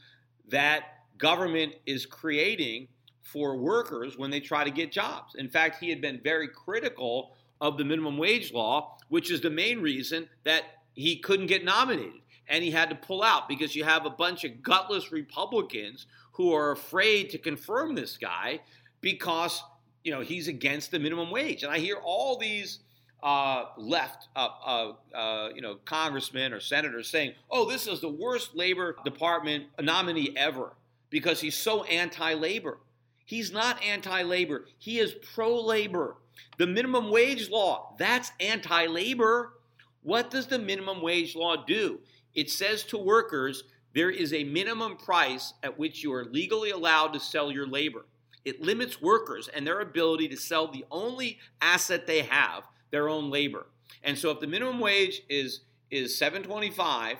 that 0.48 0.84
government 1.18 1.74
is 1.86 2.06
creating 2.06 2.88
for 3.22 3.56
workers 3.56 4.16
when 4.16 4.30
they 4.30 4.40
try 4.40 4.64
to 4.64 4.70
get 4.70 4.92
jobs. 4.92 5.34
In 5.34 5.48
fact, 5.48 5.78
he 5.80 5.90
had 5.90 6.00
been 6.00 6.20
very 6.22 6.48
critical 6.48 7.36
of 7.60 7.78
the 7.78 7.84
minimum 7.84 8.18
wage 8.18 8.52
law, 8.52 8.98
which 9.08 9.30
is 9.30 9.40
the 9.40 9.50
main 9.50 9.80
reason 9.80 10.28
that 10.44 10.62
he 10.94 11.16
couldn't 11.16 11.46
get 11.46 11.64
nominated 11.64 12.20
and 12.48 12.62
he 12.62 12.70
had 12.70 12.90
to 12.90 12.94
pull 12.94 13.22
out 13.22 13.48
because 13.48 13.74
you 13.74 13.84
have 13.84 14.06
a 14.06 14.10
bunch 14.10 14.44
of 14.44 14.62
gutless 14.62 15.12
Republicans 15.12 16.06
who 16.32 16.52
are 16.52 16.72
afraid 16.72 17.30
to 17.30 17.38
confirm 17.38 17.94
this 17.94 18.16
guy 18.16 18.60
because 19.06 19.62
you 20.02 20.10
know 20.10 20.20
he's 20.20 20.48
against 20.48 20.90
the 20.90 20.98
minimum 20.98 21.30
wage. 21.30 21.62
And 21.62 21.72
I 21.72 21.78
hear 21.78 21.94
all 21.94 22.36
these 22.36 22.80
uh, 23.22 23.66
left, 23.76 24.26
uh, 24.34 24.48
uh, 24.66 24.92
uh, 25.14 25.50
you 25.54 25.62
know, 25.62 25.76
congressmen 25.84 26.52
or 26.52 26.58
senators 26.58 27.08
saying, 27.08 27.34
"Oh, 27.48 27.70
this 27.70 27.86
is 27.86 28.00
the 28.00 28.08
worst 28.08 28.56
labor 28.56 28.96
department 29.04 29.66
nominee 29.80 30.34
ever 30.36 30.72
because 31.08 31.40
he's 31.40 31.56
so 31.56 31.84
anti-labor." 31.84 32.78
He's 33.24 33.52
not 33.52 33.82
anti-labor. 33.82 34.66
He 34.78 34.98
is 34.98 35.14
pro-labor. 35.34 36.16
The 36.58 36.66
minimum 36.66 37.10
wage 37.10 37.48
law, 37.50 37.94
that's 37.98 38.30
anti-labor. 38.38 39.54
What 40.02 40.30
does 40.30 40.46
the 40.46 40.60
minimum 40.60 41.02
wage 41.02 41.34
law 41.34 41.64
do? 41.64 42.00
It 42.34 42.50
says 42.50 42.84
to 42.84 42.98
workers 42.98 43.64
there 43.94 44.10
is 44.10 44.32
a 44.32 44.44
minimum 44.44 44.96
price 44.96 45.54
at 45.64 45.76
which 45.76 46.04
you 46.04 46.12
are 46.12 46.24
legally 46.24 46.70
allowed 46.70 47.12
to 47.14 47.20
sell 47.20 47.50
your 47.50 47.66
labor. 47.66 48.04
It 48.46 48.62
limits 48.62 49.02
workers 49.02 49.48
and 49.48 49.66
their 49.66 49.80
ability 49.80 50.28
to 50.28 50.36
sell 50.36 50.68
the 50.68 50.84
only 50.90 51.38
asset 51.60 52.06
they 52.06 52.22
have, 52.22 52.62
their 52.90 53.08
own 53.08 53.28
labor. 53.28 53.66
And 54.04 54.16
so 54.16 54.30
if 54.30 54.40
the 54.40 54.46
minimum 54.46 54.80
wage 54.80 55.22
is 55.28 55.60
is 55.90 56.16
725, 56.18 57.18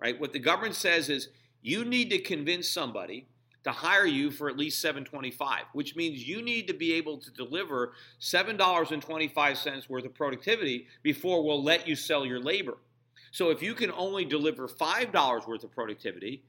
right? 0.00 0.20
What 0.20 0.32
the 0.32 0.38
government 0.38 0.74
says 0.74 1.08
is 1.08 1.28
you 1.62 1.84
need 1.84 2.10
to 2.10 2.18
convince 2.18 2.68
somebody 2.68 3.26
to 3.64 3.70
hire 3.70 4.06
you 4.06 4.30
for 4.30 4.48
at 4.48 4.56
least 4.56 4.80
725, 4.80 5.64
which 5.72 5.96
means 5.96 6.26
you 6.26 6.42
need 6.42 6.66
to 6.68 6.74
be 6.74 6.92
able 6.94 7.18
to 7.18 7.30
deliver 7.30 7.92
$7.25 8.20 9.88
worth 9.88 10.04
of 10.04 10.14
productivity 10.14 10.86
before 11.02 11.44
we'll 11.44 11.62
let 11.62 11.86
you 11.86 11.94
sell 11.94 12.24
your 12.24 12.40
labor. 12.40 12.78
So 13.30 13.50
if 13.50 13.62
you 13.62 13.74
can 13.74 13.92
only 13.92 14.24
deliver 14.24 14.68
$5 14.68 15.48
worth 15.48 15.64
of 15.64 15.72
productivity, 15.72 16.42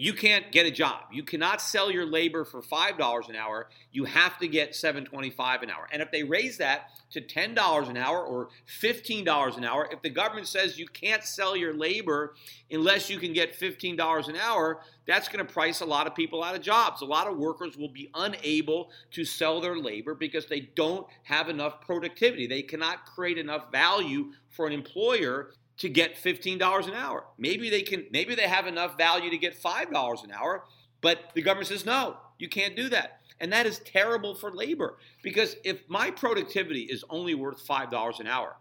you 0.00 0.14
can't 0.14 0.50
get 0.50 0.64
a 0.64 0.70
job. 0.70 1.02
You 1.12 1.22
cannot 1.22 1.60
sell 1.60 1.90
your 1.90 2.06
labor 2.06 2.46
for 2.46 2.62
$5 2.62 3.28
an 3.28 3.36
hour. 3.36 3.68
You 3.92 4.06
have 4.06 4.38
to 4.38 4.48
get 4.48 4.72
$7.25 4.72 5.62
an 5.62 5.68
hour. 5.68 5.88
And 5.92 6.00
if 6.00 6.10
they 6.10 6.22
raise 6.22 6.56
that 6.56 6.88
to 7.10 7.20
$10 7.20 7.90
an 7.90 7.98
hour 7.98 8.24
or 8.24 8.48
$15 8.80 9.58
an 9.58 9.64
hour, 9.64 9.90
if 9.92 10.00
the 10.00 10.08
government 10.08 10.48
says 10.48 10.78
you 10.78 10.86
can't 10.86 11.22
sell 11.22 11.54
your 11.54 11.74
labor 11.74 12.32
unless 12.70 13.10
you 13.10 13.18
can 13.18 13.34
get 13.34 13.54
$15 13.54 14.28
an 14.28 14.36
hour, 14.36 14.80
that's 15.06 15.28
going 15.28 15.46
to 15.46 15.52
price 15.52 15.82
a 15.82 15.86
lot 15.86 16.06
of 16.06 16.14
people 16.14 16.42
out 16.42 16.54
of 16.54 16.62
jobs. 16.62 17.02
A 17.02 17.04
lot 17.04 17.26
of 17.26 17.36
workers 17.36 17.76
will 17.76 17.92
be 17.92 18.10
unable 18.14 18.90
to 19.10 19.26
sell 19.26 19.60
their 19.60 19.76
labor 19.76 20.14
because 20.14 20.46
they 20.46 20.60
don't 20.60 21.06
have 21.24 21.50
enough 21.50 21.82
productivity. 21.82 22.46
They 22.46 22.62
cannot 22.62 23.04
create 23.04 23.36
enough 23.36 23.70
value 23.70 24.32
for 24.48 24.66
an 24.66 24.72
employer 24.72 25.50
to 25.80 25.88
get 25.88 26.14
$15 26.14 26.88
an 26.88 26.94
hour. 26.94 27.24
Maybe 27.38 27.70
they 27.70 27.80
can 27.80 28.04
maybe 28.12 28.34
they 28.34 28.46
have 28.46 28.66
enough 28.66 28.98
value 28.98 29.30
to 29.30 29.38
get 29.38 29.60
$5 29.60 30.24
an 30.24 30.30
hour, 30.30 30.64
but 31.00 31.30
the 31.34 31.42
government 31.42 31.68
says 31.68 31.86
no, 31.86 32.18
you 32.38 32.48
can't 32.48 32.76
do 32.76 32.88
that. 32.90 33.20
And 33.40 33.50
that 33.54 33.64
is 33.64 33.78
terrible 33.78 34.34
for 34.34 34.52
labor 34.52 34.98
because 35.22 35.56
if 35.64 35.88
my 35.88 36.10
productivity 36.10 36.82
is 36.82 37.02
only 37.08 37.34
worth 37.34 37.66
$5 37.66 38.20
an 38.20 38.26
hour, 38.26 38.56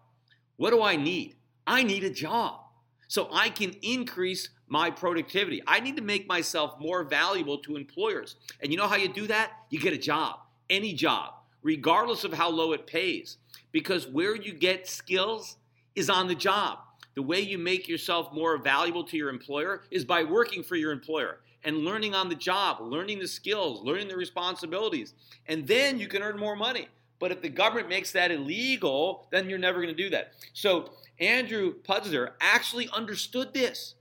what 0.56 0.70
do 0.72 0.82
I 0.82 0.96
need? 0.96 1.36
I 1.68 1.84
need 1.84 2.06
a 2.06 2.10
job. 2.10 2.62
So 3.10 3.28
I 3.34 3.50
can 3.50 3.72
increase 3.82 4.50
my 4.70 4.90
productivity. 4.90 5.62
I 5.68 5.82
need 5.82 5.98
to 5.98 6.04
make 6.04 6.28
myself 6.28 6.80
more 6.80 7.04
valuable 7.04 7.58
to 7.60 7.76
employers. 7.76 8.38
And 8.62 8.72
you 8.72 8.78
know 8.78 8.88
how 8.88 8.96
you 8.96 9.10
do 9.10 9.28
that? 9.28 9.52
You 9.70 9.80
get 9.80 9.94
a 9.94 9.98
job, 9.98 10.40
any 10.70 10.94
job, 10.94 11.34
regardless 11.64 12.24
of 12.24 12.32
how 12.32 12.50
low 12.50 12.72
it 12.72 12.88
pays. 12.88 13.38
Because 13.74 14.08
where 14.08 14.36
you 14.36 14.54
get 14.54 14.88
skills 14.88 15.58
is 15.96 16.10
on 16.10 16.28
the 16.28 16.36
job. 16.36 16.80
The 17.16 17.22
way 17.22 17.40
you 17.40 17.58
make 17.58 17.88
yourself 17.88 18.32
more 18.34 18.58
valuable 18.58 19.04
to 19.06 19.18
your 19.18 19.30
employer 19.30 19.82
is 19.92 20.06
by 20.06 20.24
working 20.24 20.64
for 20.64 20.76
your 20.76 20.92
employer 20.92 21.40
and 21.64 21.80
learning 21.80 22.16
on 22.16 22.30
the 22.30 22.36
job, 22.36 22.80
learning 22.82 23.20
the 23.20 23.28
skills, 23.28 23.84
learning 23.84 24.08
the 24.08 24.16
responsibilities. 24.16 25.14
And 25.48 25.68
then 25.68 26.00
you 26.00 26.08
can 26.08 26.22
earn 26.22 26.38
more 26.38 26.56
money. 26.56 26.88
But 27.20 27.32
if 27.32 27.42
the 27.42 27.50
government 27.50 27.90
makes 27.90 28.12
that 28.14 28.32
illegal, 28.32 29.28
then 29.32 29.50
you're 29.50 29.60
never 29.60 29.82
going 29.82 29.94
to 29.94 30.04
do 30.04 30.10
that. 30.12 30.34
So 30.54 30.92
Andrew 31.20 31.76
Puzder 31.84 32.32
actually 32.40 32.90
understood 32.94 33.54
this. 33.54 33.96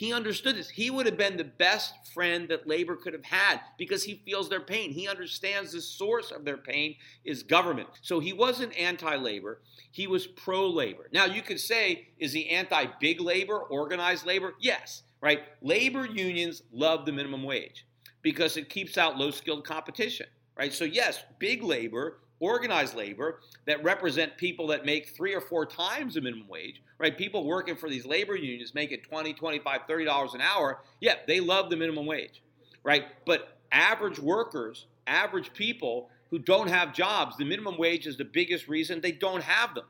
He 0.00 0.14
understood 0.14 0.56
this. 0.56 0.70
He 0.70 0.88
would 0.88 1.04
have 1.04 1.18
been 1.18 1.36
the 1.36 1.44
best 1.44 1.92
friend 2.14 2.48
that 2.48 2.66
labor 2.66 2.96
could 2.96 3.12
have 3.12 3.22
had 3.22 3.60
because 3.76 4.02
he 4.02 4.22
feels 4.24 4.48
their 4.48 4.62
pain. 4.62 4.92
He 4.92 5.06
understands 5.06 5.72
the 5.72 5.82
source 5.82 6.30
of 6.30 6.42
their 6.42 6.56
pain 6.56 6.96
is 7.22 7.42
government. 7.42 7.86
So 8.00 8.18
he 8.18 8.32
wasn't 8.32 8.74
anti 8.78 9.14
labor, 9.16 9.60
he 9.90 10.06
was 10.06 10.26
pro 10.26 10.70
labor. 10.70 11.10
Now, 11.12 11.26
you 11.26 11.42
could 11.42 11.60
say, 11.60 12.08
is 12.16 12.32
he 12.32 12.48
anti 12.48 12.86
big 12.98 13.20
labor, 13.20 13.58
organized 13.58 14.24
labor? 14.24 14.54
Yes, 14.58 15.02
right? 15.20 15.42
Labor 15.60 16.06
unions 16.06 16.62
love 16.72 17.04
the 17.04 17.12
minimum 17.12 17.42
wage 17.42 17.84
because 18.22 18.56
it 18.56 18.70
keeps 18.70 18.96
out 18.96 19.18
low 19.18 19.30
skilled 19.30 19.66
competition, 19.66 20.28
right? 20.56 20.72
So, 20.72 20.86
yes, 20.86 21.22
big 21.38 21.62
labor 21.62 22.20
organized 22.40 22.96
labor 22.96 23.40
that 23.66 23.82
represent 23.84 24.36
people 24.36 24.66
that 24.68 24.84
make 24.84 25.10
three 25.10 25.34
or 25.34 25.40
four 25.40 25.64
times 25.66 26.14
the 26.14 26.20
minimum 26.20 26.48
wage, 26.48 26.82
right? 26.98 27.16
People 27.16 27.44
working 27.44 27.76
for 27.76 27.88
these 27.88 28.04
labor 28.04 28.34
unions 28.34 28.74
making 28.74 29.00
20, 29.02 29.34
25, 29.34 29.80
30 29.86 30.04
dollars 30.04 30.34
an 30.34 30.40
hour. 30.40 30.80
Yeah, 31.00 31.16
they 31.26 31.38
love 31.38 31.70
the 31.70 31.76
minimum 31.76 32.06
wage, 32.06 32.42
right? 32.82 33.04
But 33.26 33.58
average 33.70 34.18
workers, 34.18 34.86
average 35.06 35.52
people 35.52 36.08
who 36.30 36.38
don't 36.38 36.68
have 36.68 36.94
jobs, 36.94 37.36
the 37.36 37.44
minimum 37.44 37.76
wage 37.76 38.06
is 38.06 38.16
the 38.16 38.24
biggest 38.24 38.68
reason 38.68 39.00
they 39.00 39.12
don't 39.12 39.42
have 39.42 39.74
them. 39.74 39.84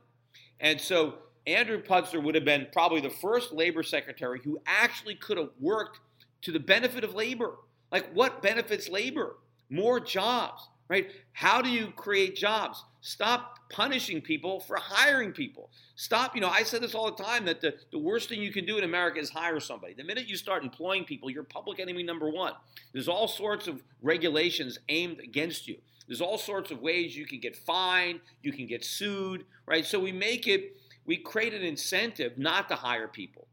And 0.59 0.81
so 0.81 1.15
Andrew 1.47 1.83
Puzder 1.83 2.23
would 2.23 2.35
have 2.35 2.45
been 2.45 2.67
probably 2.73 3.01
the 3.01 3.11
first 3.11 3.53
labor 3.53 3.83
secretary 3.83 4.41
who 4.43 4.61
actually 4.67 5.15
could 5.15 5.39
have 5.39 5.51
worked 5.61 6.01
to 6.43 6.53
the 6.53 6.61
benefit 6.61 7.05
of 7.05 7.15
labor. 7.15 7.57
Like 7.93 8.11
what 8.13 8.43
benefits 8.43 8.89
labor? 8.89 9.37
More 9.69 10.01
jobs 10.01 10.69
right? 10.91 11.09
How 11.33 11.63
do 11.63 11.71
you 11.71 11.93
create 11.95 12.35
jobs? 12.35 12.85
Stop 13.01 13.61
punishing 13.71 14.21
people 14.21 14.59
for 14.59 14.77
hiring 14.77 15.31
people. 15.31 15.71
Stop, 15.95 16.35
you 16.35 16.41
know, 16.41 16.49
I 16.49 16.65
said 16.65 16.83
this 16.83 16.97
all 16.97 17.11
the 17.11 17.23
time 17.23 17.45
that 17.45 17.61
the, 17.61 17.75
the 17.93 17.99
worst 17.99 18.29
thing 18.29 18.43
you 18.43 18.53
can 18.53 18.67
do 18.67 18.77
in 18.77 18.83
America 18.83 19.21
is 19.21 19.31
hire 19.31 19.61
somebody. 19.61 19.95
The 19.95 20.03
minute 20.03 20.27
you 20.27 20.37
start 20.37 20.65
employing 20.65 21.05
people, 21.05 21.31
you're 21.31 21.45
public 21.45 21.79
enemy 21.79 22.03
number 22.03 22.29
one. 22.29 22.55
There's 22.93 23.07
all 23.07 23.29
sorts 23.29 23.69
of 23.69 23.81
regulations 24.03 24.81
aimed 24.89 25.21
against 25.21 25.69
you. 25.69 25.77
There's 26.09 26.21
all 26.21 26.37
sorts 26.37 26.73
of 26.73 26.83
ways 26.83 27.17
you 27.17 27.25
can 27.25 27.39
get 27.39 27.55
fined, 27.55 28.19
you 28.43 28.53
can 28.53 28.67
get 28.67 28.85
sued, 28.85 29.45
right? 29.67 29.87
So 29.87 30.01
we 30.01 30.11
make 30.11 30.49
it, 30.49 30.77
we 31.07 31.19
create 31.19 31.55
an 31.55 31.63
incentive 31.63 32.37
not 32.37 32.69
to 32.69 32.75
hire 32.75 33.07
people. 33.07 33.47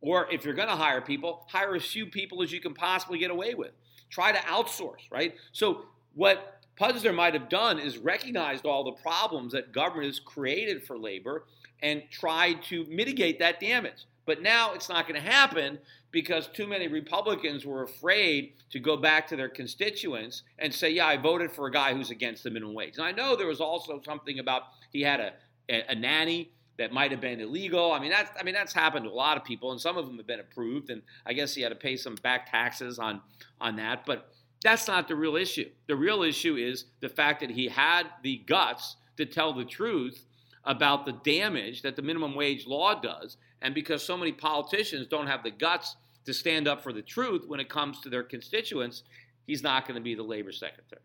Or 0.00 0.30
if 0.30 0.44
you're 0.44 0.54
going 0.54 0.68
to 0.68 0.76
hire 0.76 1.00
people, 1.00 1.44
hire 1.48 1.74
as 1.74 1.84
few 1.84 2.06
people 2.06 2.40
as 2.40 2.52
you 2.52 2.60
can 2.60 2.72
possibly 2.72 3.18
get 3.18 3.32
away 3.32 3.54
with. 3.54 3.72
Try 4.10 4.30
to 4.30 4.38
outsource, 4.38 5.10
right? 5.10 5.34
So 5.50 5.86
what 6.14 6.53
Puzder 6.78 7.14
might 7.14 7.34
have 7.34 7.48
done 7.48 7.78
is 7.78 7.98
recognized 7.98 8.66
all 8.66 8.84
the 8.84 8.92
problems 8.92 9.52
that 9.52 9.72
government 9.72 10.06
has 10.06 10.18
created 10.18 10.84
for 10.84 10.98
labor 10.98 11.44
and 11.82 12.02
tried 12.10 12.62
to 12.64 12.84
mitigate 12.86 13.38
that 13.38 13.60
damage. 13.60 14.06
But 14.26 14.42
now 14.42 14.72
it's 14.72 14.88
not 14.88 15.06
going 15.06 15.20
to 15.20 15.28
happen 15.28 15.78
because 16.10 16.46
too 16.48 16.66
many 16.66 16.88
Republicans 16.88 17.66
were 17.66 17.82
afraid 17.82 18.54
to 18.70 18.78
go 18.78 18.96
back 18.96 19.26
to 19.28 19.36
their 19.36 19.48
constituents 19.48 20.44
and 20.58 20.72
say, 20.72 20.90
"Yeah, 20.90 21.06
I 21.06 21.16
voted 21.16 21.52
for 21.52 21.66
a 21.66 21.70
guy 21.70 21.92
who's 21.92 22.10
against 22.10 22.44
the 22.44 22.50
minimum 22.50 22.74
wage." 22.74 22.96
And 22.96 23.04
I 23.04 23.12
know 23.12 23.36
there 23.36 23.46
was 23.46 23.60
also 23.60 24.00
something 24.04 24.38
about 24.38 24.62
he 24.92 25.02
had 25.02 25.20
a, 25.20 25.32
a, 25.68 25.84
a 25.90 25.94
nanny 25.94 26.52
that 26.78 26.92
might 26.92 27.10
have 27.10 27.20
been 27.20 27.40
illegal. 27.40 27.92
I 27.92 27.98
mean, 27.98 28.10
that's 28.10 28.30
I 28.38 28.42
mean 28.44 28.54
that's 28.54 28.72
happened 28.72 29.04
to 29.04 29.10
a 29.10 29.12
lot 29.12 29.36
of 29.36 29.44
people, 29.44 29.72
and 29.72 29.80
some 29.80 29.96
of 29.96 30.06
them 30.06 30.16
have 30.16 30.26
been 30.26 30.40
approved. 30.40 30.90
And 30.90 31.02
I 31.26 31.32
guess 31.32 31.54
he 31.54 31.62
had 31.62 31.70
to 31.70 31.76
pay 31.76 31.96
some 31.96 32.14
back 32.16 32.50
taxes 32.50 32.98
on 32.98 33.20
on 33.60 33.76
that. 33.76 34.06
But 34.06 34.32
that's 34.64 34.88
not 34.88 35.06
the 35.06 35.14
real 35.14 35.36
issue. 35.36 35.68
The 35.86 35.94
real 35.94 36.22
issue 36.22 36.56
is 36.56 36.86
the 37.00 37.08
fact 37.08 37.40
that 37.40 37.50
he 37.50 37.68
had 37.68 38.04
the 38.22 38.38
guts 38.38 38.96
to 39.18 39.26
tell 39.26 39.52
the 39.52 39.64
truth 39.64 40.24
about 40.64 41.04
the 41.04 41.12
damage 41.12 41.82
that 41.82 41.96
the 41.96 42.02
minimum 42.02 42.34
wage 42.34 42.66
law 42.66 42.98
does. 42.98 43.36
And 43.60 43.74
because 43.74 44.02
so 44.02 44.16
many 44.16 44.32
politicians 44.32 45.06
don't 45.06 45.26
have 45.26 45.42
the 45.42 45.50
guts 45.50 45.96
to 46.24 46.32
stand 46.32 46.66
up 46.66 46.82
for 46.82 46.94
the 46.94 47.02
truth 47.02 47.44
when 47.46 47.60
it 47.60 47.68
comes 47.68 48.00
to 48.00 48.08
their 48.08 48.22
constituents, 48.22 49.02
he's 49.46 49.62
not 49.62 49.86
going 49.86 49.96
to 49.96 50.02
be 50.02 50.14
the 50.14 50.22
labor 50.22 50.52
secretary. 50.52 51.02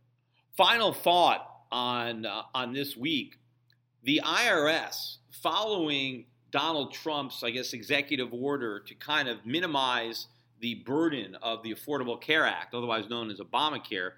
Final 0.55 0.93
thought 0.93 1.45
on, 1.69 2.25
uh, 2.25 2.43
on 2.55 2.71
this 2.73 2.95
week 2.95 3.35
the 4.03 4.21
IRS, 4.23 5.17
following 5.31 6.25
Donald 6.51 6.93
Trump's, 6.93 7.43
I 7.43 7.51
guess, 7.51 7.73
executive 7.73 8.33
order 8.33 8.79
to 8.79 8.95
kind 8.95 9.27
of 9.27 9.45
minimize 9.45 10.27
the 10.59 10.75
burden 10.75 11.35
of 11.41 11.63
the 11.63 11.73
Affordable 11.73 12.19
Care 12.19 12.45
Act, 12.45 12.73
otherwise 12.73 13.09
known 13.09 13.29
as 13.29 13.39
Obamacare, 13.39 14.11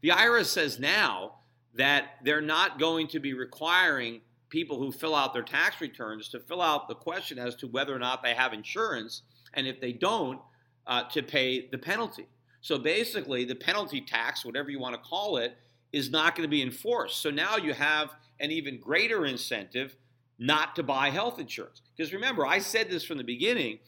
the 0.00 0.10
IRS 0.10 0.46
says 0.46 0.78
now 0.78 1.36
that 1.74 2.16
they're 2.24 2.40
not 2.40 2.78
going 2.78 3.08
to 3.08 3.20
be 3.20 3.34
requiring 3.34 4.20
people 4.48 4.78
who 4.78 4.90
fill 4.90 5.14
out 5.14 5.34
their 5.34 5.42
tax 5.42 5.80
returns 5.80 6.28
to 6.30 6.40
fill 6.40 6.62
out 6.62 6.88
the 6.88 6.94
question 6.94 7.38
as 7.38 7.54
to 7.56 7.66
whether 7.66 7.94
or 7.94 7.98
not 7.98 8.22
they 8.22 8.34
have 8.34 8.52
insurance, 8.52 9.22
and 9.54 9.66
if 9.66 9.80
they 9.80 9.92
don't, 9.92 10.40
uh, 10.86 11.02
to 11.04 11.22
pay 11.22 11.68
the 11.68 11.78
penalty. 11.78 12.26
So 12.60 12.78
basically, 12.78 13.44
the 13.44 13.54
penalty 13.54 14.00
tax, 14.00 14.44
whatever 14.44 14.70
you 14.70 14.80
want 14.80 14.94
to 14.94 15.08
call 15.08 15.36
it, 15.36 15.56
is 15.92 16.10
not 16.10 16.34
going 16.34 16.48
to 16.48 16.50
be 16.50 16.62
enforced. 16.62 17.20
So 17.22 17.30
now 17.30 17.56
you 17.56 17.72
have 17.74 18.10
an 18.40 18.50
even 18.50 18.80
greater 18.80 19.26
incentive 19.26 19.96
not 20.38 20.76
to 20.76 20.82
buy 20.82 21.10
health 21.10 21.38
insurance. 21.38 21.82
Because 21.96 22.12
remember, 22.12 22.46
I 22.46 22.58
said 22.58 22.90
this 22.90 23.04
from 23.04 23.18
the 23.18 23.24
beginning 23.24 23.78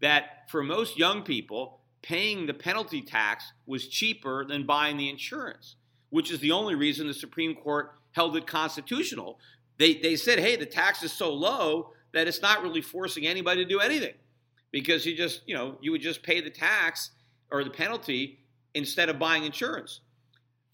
that 0.00 0.48
for 0.48 0.62
most 0.62 0.98
young 0.98 1.22
people, 1.22 1.80
paying 2.02 2.46
the 2.46 2.54
penalty 2.54 3.02
tax 3.02 3.52
was 3.66 3.88
cheaper 3.88 4.44
than 4.44 4.64
buying 4.66 4.96
the 4.96 5.08
insurance, 5.08 5.76
which 6.10 6.30
is 6.30 6.40
the 6.40 6.52
only 6.52 6.74
reason 6.74 7.06
the 7.06 7.14
Supreme 7.14 7.54
Court 7.54 7.92
held 8.12 8.36
it 8.36 8.46
constitutional. 8.46 9.38
They, 9.78 9.94
they 9.94 10.16
said, 10.16 10.38
hey, 10.38 10.56
the 10.56 10.66
tax 10.66 11.02
is 11.02 11.12
so 11.12 11.32
low 11.32 11.92
that 12.12 12.26
it's 12.26 12.42
not 12.42 12.62
really 12.62 12.80
forcing 12.80 13.26
anybody 13.26 13.62
to 13.62 13.68
do 13.68 13.80
anything 13.80 14.14
because 14.70 15.06
you 15.06 15.16
just, 15.16 15.42
you 15.46 15.54
know, 15.54 15.76
you 15.80 15.92
would 15.92 16.00
just 16.00 16.22
pay 16.22 16.40
the 16.40 16.50
tax 16.50 17.10
or 17.50 17.64
the 17.64 17.70
penalty 17.70 18.40
instead 18.74 19.08
of 19.08 19.18
buying 19.18 19.44
insurance. 19.44 20.00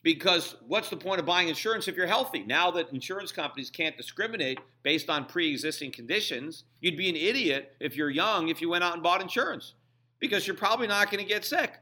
Because 0.06 0.54
what's 0.68 0.88
the 0.88 0.96
point 0.96 1.18
of 1.18 1.26
buying 1.26 1.48
insurance 1.48 1.88
if 1.88 1.96
you're 1.96 2.06
healthy? 2.06 2.44
Now 2.44 2.70
that 2.70 2.92
insurance 2.92 3.32
companies 3.32 3.70
can't 3.70 3.96
discriminate 3.96 4.60
based 4.84 5.10
on 5.10 5.24
pre 5.24 5.50
existing 5.50 5.90
conditions, 5.90 6.62
you'd 6.80 6.96
be 6.96 7.08
an 7.08 7.16
idiot 7.16 7.74
if 7.80 7.96
you're 7.96 8.08
young 8.08 8.46
if 8.46 8.60
you 8.60 8.68
went 8.68 8.84
out 8.84 8.94
and 8.94 9.02
bought 9.02 9.20
insurance 9.20 9.74
because 10.20 10.46
you're 10.46 10.54
probably 10.54 10.86
not 10.86 11.10
going 11.10 11.20
to 11.20 11.28
get 11.28 11.44
sick. 11.44 11.72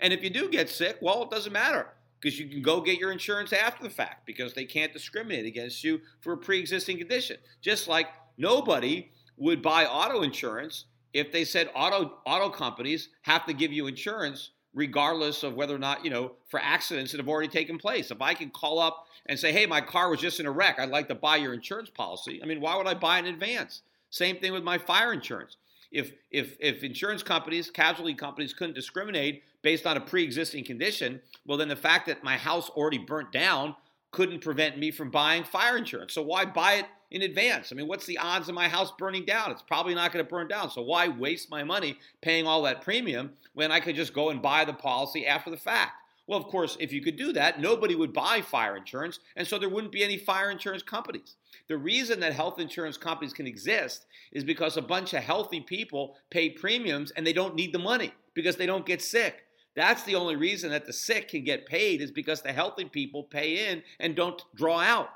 And 0.00 0.12
if 0.12 0.22
you 0.22 0.28
do 0.28 0.50
get 0.50 0.68
sick, 0.68 0.98
well, 1.00 1.22
it 1.22 1.30
doesn't 1.30 1.54
matter 1.54 1.86
because 2.20 2.38
you 2.38 2.46
can 2.46 2.60
go 2.60 2.78
get 2.82 2.98
your 2.98 3.10
insurance 3.10 3.54
after 3.54 3.82
the 3.82 3.88
fact 3.88 4.26
because 4.26 4.52
they 4.52 4.66
can't 4.66 4.92
discriminate 4.92 5.46
against 5.46 5.82
you 5.82 6.02
for 6.20 6.34
a 6.34 6.36
pre 6.36 6.60
existing 6.60 6.98
condition. 6.98 7.38
Just 7.62 7.88
like 7.88 8.08
nobody 8.36 9.10
would 9.38 9.62
buy 9.62 9.86
auto 9.86 10.20
insurance 10.20 10.84
if 11.14 11.32
they 11.32 11.46
said 11.46 11.70
auto, 11.74 12.18
auto 12.26 12.50
companies 12.50 13.08
have 13.22 13.46
to 13.46 13.54
give 13.54 13.72
you 13.72 13.86
insurance 13.86 14.50
regardless 14.74 15.42
of 15.42 15.54
whether 15.54 15.74
or 15.74 15.78
not, 15.78 16.04
you 16.04 16.10
know, 16.10 16.32
for 16.48 16.60
accidents 16.60 17.12
that 17.12 17.18
have 17.18 17.28
already 17.28 17.48
taken 17.48 17.78
place. 17.78 18.10
If 18.10 18.22
I 18.22 18.34
can 18.34 18.50
call 18.50 18.78
up 18.78 19.06
and 19.26 19.38
say, 19.38 19.52
hey, 19.52 19.66
my 19.66 19.80
car 19.80 20.08
was 20.08 20.20
just 20.20 20.40
in 20.40 20.46
a 20.46 20.50
wreck, 20.50 20.78
I'd 20.78 20.88
like 20.88 21.08
to 21.08 21.14
buy 21.14 21.36
your 21.36 21.54
insurance 21.54 21.90
policy. 21.90 22.40
I 22.42 22.46
mean, 22.46 22.60
why 22.60 22.76
would 22.76 22.86
I 22.86 22.94
buy 22.94 23.18
in 23.18 23.26
advance? 23.26 23.82
Same 24.10 24.38
thing 24.38 24.52
with 24.52 24.64
my 24.64 24.78
fire 24.78 25.12
insurance. 25.12 25.56
if 25.92 26.12
if 26.30 26.56
if 26.58 26.82
insurance 26.82 27.22
companies, 27.22 27.70
casualty 27.70 28.14
companies 28.14 28.52
couldn't 28.54 28.74
discriminate 28.74 29.44
based 29.60 29.86
on 29.86 29.96
a 29.96 30.00
pre-existing 30.00 30.64
condition, 30.64 31.20
well 31.46 31.58
then 31.58 31.68
the 31.68 31.76
fact 31.76 32.06
that 32.06 32.24
my 32.24 32.36
house 32.36 32.68
already 32.70 32.98
burnt 32.98 33.30
down 33.30 33.76
couldn't 34.10 34.40
prevent 34.40 34.78
me 34.78 34.90
from 34.90 35.10
buying 35.10 35.44
fire 35.44 35.76
insurance. 35.76 36.12
So 36.12 36.22
why 36.22 36.44
buy 36.44 36.74
it 36.74 36.86
in 37.12 37.22
advance? 37.22 37.70
I 37.70 37.76
mean, 37.76 37.86
what's 37.86 38.06
the 38.06 38.18
odds 38.18 38.48
of 38.48 38.54
my 38.54 38.68
house 38.68 38.90
burning 38.98 39.24
down? 39.24 39.50
It's 39.50 39.62
probably 39.62 39.94
not 39.94 40.12
going 40.12 40.24
to 40.24 40.28
burn 40.28 40.48
down. 40.48 40.70
So 40.70 40.82
why 40.82 41.08
waste 41.08 41.50
my 41.50 41.62
money 41.62 41.98
paying 42.22 42.46
all 42.46 42.62
that 42.62 42.80
premium 42.80 43.32
when 43.54 43.70
I 43.70 43.80
could 43.80 43.94
just 43.94 44.14
go 44.14 44.30
and 44.30 44.42
buy 44.42 44.64
the 44.64 44.72
policy 44.72 45.26
after 45.26 45.50
the 45.50 45.56
fact? 45.56 45.92
Well, 46.26 46.38
of 46.38 46.46
course, 46.46 46.76
if 46.80 46.92
you 46.92 47.02
could 47.02 47.16
do 47.16 47.32
that, 47.32 47.60
nobody 47.60 47.94
would 47.94 48.12
buy 48.12 48.40
fire 48.40 48.76
insurance, 48.76 49.18
and 49.36 49.46
so 49.46 49.58
there 49.58 49.68
wouldn't 49.68 49.92
be 49.92 50.04
any 50.04 50.16
fire 50.16 50.50
insurance 50.50 50.82
companies. 50.82 51.34
The 51.68 51.76
reason 51.76 52.20
that 52.20 52.32
health 52.32 52.60
insurance 52.60 52.96
companies 52.96 53.32
can 53.32 53.46
exist 53.46 54.06
is 54.30 54.44
because 54.44 54.76
a 54.76 54.82
bunch 54.82 55.14
of 55.14 55.22
healthy 55.22 55.60
people 55.60 56.16
pay 56.30 56.48
premiums 56.48 57.10
and 57.10 57.26
they 57.26 57.32
don't 57.32 57.56
need 57.56 57.72
the 57.72 57.78
money 57.78 58.12
because 58.34 58.56
they 58.56 58.66
don't 58.66 58.86
get 58.86 59.02
sick. 59.02 59.44
That's 59.74 60.04
the 60.04 60.14
only 60.14 60.36
reason 60.36 60.70
that 60.70 60.86
the 60.86 60.92
sick 60.92 61.28
can 61.28 61.44
get 61.44 61.66
paid 61.66 62.00
is 62.00 62.10
because 62.10 62.40
the 62.40 62.52
healthy 62.52 62.84
people 62.84 63.24
pay 63.24 63.70
in 63.70 63.82
and 63.98 64.14
don't 64.14 64.42
draw 64.54 64.80
out. 64.80 65.10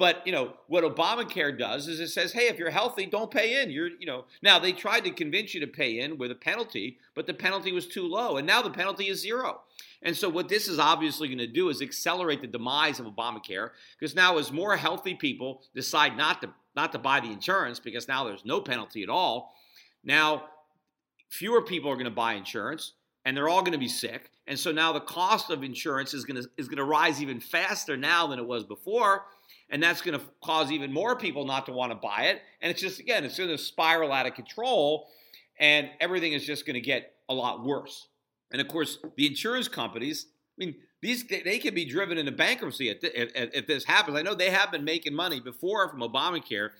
But 0.00 0.26
you 0.26 0.32
know 0.32 0.54
what 0.66 0.82
Obamacare 0.82 1.58
does 1.58 1.86
is 1.86 2.00
it 2.00 2.08
says, 2.08 2.32
"Hey, 2.32 2.48
if 2.48 2.58
you're 2.58 2.70
healthy, 2.70 3.04
don't 3.04 3.30
pay 3.30 3.60
in." 3.60 3.68
You're, 3.68 3.88
you 3.88 4.06
know, 4.06 4.24
now 4.40 4.58
they 4.58 4.72
tried 4.72 5.04
to 5.04 5.10
convince 5.10 5.52
you 5.52 5.60
to 5.60 5.66
pay 5.66 6.00
in 6.00 6.16
with 6.16 6.30
a 6.30 6.34
penalty, 6.34 6.98
but 7.14 7.26
the 7.26 7.34
penalty 7.34 7.70
was 7.70 7.86
too 7.86 8.08
low, 8.08 8.38
and 8.38 8.46
now 8.46 8.62
the 8.62 8.70
penalty 8.70 9.08
is 9.08 9.20
zero. 9.20 9.60
And 10.00 10.16
so 10.16 10.30
what 10.30 10.48
this 10.48 10.68
is 10.68 10.78
obviously 10.78 11.28
going 11.28 11.36
to 11.36 11.46
do 11.46 11.68
is 11.68 11.82
accelerate 11.82 12.40
the 12.40 12.46
demise 12.46 12.98
of 12.98 13.04
Obamacare 13.04 13.72
because 13.98 14.14
now 14.14 14.38
as 14.38 14.50
more 14.50 14.74
healthy 14.74 15.14
people 15.14 15.64
decide 15.74 16.16
not 16.16 16.40
to 16.40 16.48
not 16.74 16.92
to 16.92 16.98
buy 16.98 17.20
the 17.20 17.30
insurance 17.30 17.78
because 17.78 18.08
now 18.08 18.24
there's 18.24 18.46
no 18.46 18.62
penalty 18.62 19.02
at 19.02 19.10
all, 19.10 19.54
now 20.02 20.44
fewer 21.28 21.60
people 21.60 21.90
are 21.90 21.96
going 21.96 22.06
to 22.06 22.10
buy 22.10 22.32
insurance 22.32 22.94
and 23.26 23.36
they're 23.36 23.50
all 23.50 23.60
going 23.60 23.72
to 23.72 23.78
be 23.78 23.86
sick. 23.86 24.30
And 24.46 24.58
so 24.58 24.72
now 24.72 24.94
the 24.94 25.00
cost 25.00 25.50
of 25.50 25.62
insurance 25.62 26.14
is 26.14 26.24
going 26.24 26.42
to 26.42 26.48
is 26.56 26.68
going 26.68 26.78
to 26.78 26.84
rise 26.84 27.20
even 27.20 27.38
faster 27.38 27.98
now 27.98 28.26
than 28.26 28.38
it 28.38 28.46
was 28.46 28.64
before, 28.64 29.26
and 29.70 29.82
that's 29.82 30.00
going 30.00 30.18
to 30.18 30.24
cause 30.42 30.70
even 30.72 30.92
more 30.92 31.16
people 31.16 31.44
not 31.44 31.66
to 31.66 31.72
want 31.72 31.92
to 31.92 31.96
buy 31.96 32.24
it. 32.24 32.42
And 32.60 32.70
it's 32.70 32.80
just 32.80 33.00
again, 33.00 33.24
it's 33.24 33.38
going 33.38 33.50
to 33.50 33.58
spiral 33.58 34.12
out 34.12 34.26
of 34.26 34.34
control, 34.34 35.08
and 35.58 35.88
everything 36.00 36.32
is 36.32 36.44
just 36.44 36.66
going 36.66 36.74
to 36.74 36.80
get 36.80 37.14
a 37.28 37.34
lot 37.34 37.64
worse. 37.64 38.08
And 38.50 38.60
of 38.60 38.68
course, 38.68 38.98
the 39.16 39.26
insurance 39.26 39.68
companies. 39.68 40.26
I 40.58 40.64
mean, 40.64 40.74
these 41.00 41.24
they 41.24 41.58
can 41.58 41.74
be 41.74 41.84
driven 41.84 42.18
into 42.18 42.32
bankruptcy 42.32 42.90
if, 42.90 42.98
if 43.02 43.66
this 43.66 43.84
happens. 43.84 44.18
I 44.18 44.22
know 44.22 44.34
they 44.34 44.50
have 44.50 44.70
been 44.70 44.84
making 44.84 45.14
money 45.14 45.40
before 45.40 45.88
from 45.88 46.00
Obamacare, 46.00 46.70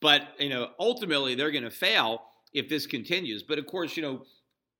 but 0.00 0.28
you 0.38 0.48
know 0.48 0.70
ultimately 0.78 1.34
they're 1.34 1.50
going 1.50 1.64
to 1.64 1.70
fail 1.70 2.22
if 2.54 2.68
this 2.68 2.86
continues. 2.86 3.42
But 3.42 3.58
of 3.58 3.66
course, 3.66 3.96
you 3.96 4.02
know 4.02 4.22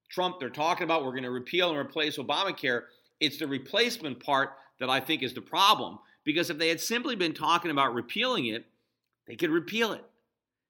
Trump, 0.08 0.40
they're 0.40 0.48
talking 0.48 0.84
about 0.84 1.04
we're 1.04 1.12
going 1.12 1.24
to 1.24 1.30
repeal 1.30 1.68
and 1.68 1.78
replace 1.78 2.16
Obamacare. 2.16 2.84
It's 3.20 3.38
the 3.38 3.46
replacement 3.46 4.20
part 4.20 4.56
that 4.78 4.88
I 4.88 4.98
think 5.00 5.22
is 5.22 5.34
the 5.34 5.42
problem. 5.42 5.98
Because 6.24 6.50
if 6.50 6.59
they 6.59 6.68
had 6.68 6.80
simply 6.80 7.16
been 7.16 7.35
talking 7.35 7.70
about 7.70 7.94
repealing 7.94 8.46
it, 8.46 8.64
they 9.26 9.37
could 9.37 9.50
repeal 9.50 9.92
it. 9.92 10.04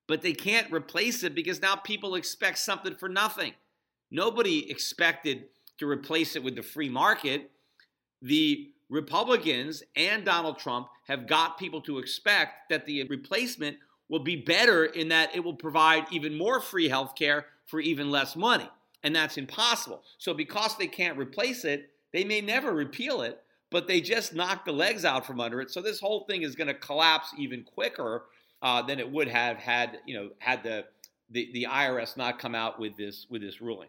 But 0.06 0.22
they 0.22 0.32
can't 0.32 0.72
replace 0.72 1.22
it 1.22 1.34
because 1.34 1.62
now 1.62 1.76
people 1.76 2.14
expect 2.14 2.58
something 2.58 2.94
for 2.96 3.08
nothing. 3.08 3.52
Nobody 4.10 4.70
expected 4.70 5.44
to 5.78 5.88
replace 5.88 6.36
it 6.36 6.42
with 6.42 6.56
the 6.56 6.62
free 6.62 6.88
market. 6.88 7.50
The 8.22 8.70
Republicans 8.88 9.82
and 9.96 10.24
Donald 10.24 10.58
Trump 10.58 10.88
have 11.06 11.26
got 11.26 11.58
people 11.58 11.80
to 11.82 11.98
expect 11.98 12.70
that 12.70 12.86
the 12.86 13.04
replacement 13.04 13.76
will 14.08 14.24
be 14.24 14.36
better 14.36 14.86
in 14.86 15.08
that 15.08 15.34
it 15.34 15.44
will 15.44 15.54
provide 15.54 16.06
even 16.10 16.36
more 16.36 16.60
free 16.60 16.88
health 16.88 17.14
care 17.14 17.46
for 17.66 17.80
even 17.80 18.10
less 18.10 18.34
money 18.34 18.68
and 19.02 19.14
that's 19.14 19.36
impossible. 19.36 20.02
So 20.18 20.34
because 20.34 20.76
they 20.76 20.86
can't 20.86 21.18
replace 21.18 21.64
it, 21.64 21.90
they 22.12 22.24
may 22.24 22.40
never 22.40 22.72
repeal 22.72 23.22
it, 23.22 23.40
but 23.70 23.86
they 23.86 24.00
just 24.00 24.34
knocked 24.34 24.66
the 24.66 24.72
legs 24.72 25.04
out 25.04 25.26
from 25.26 25.40
under 25.40 25.60
it. 25.60 25.70
So 25.70 25.80
this 25.80 26.00
whole 26.00 26.24
thing 26.24 26.42
is 26.42 26.54
going 26.54 26.68
to 26.68 26.74
collapse 26.74 27.32
even 27.38 27.62
quicker 27.62 28.24
uh, 28.62 28.82
than 28.82 28.98
it 28.98 29.10
would 29.10 29.28
have 29.28 29.56
had 29.56 29.98
you 30.06 30.14
know 30.14 30.30
had 30.38 30.62
the, 30.62 30.84
the 31.30 31.50
the 31.52 31.66
IRS 31.70 32.16
not 32.16 32.38
come 32.38 32.54
out 32.54 32.78
with 32.78 32.96
this 32.96 33.26
with 33.30 33.42
this 33.42 33.60
ruling. 33.60 33.88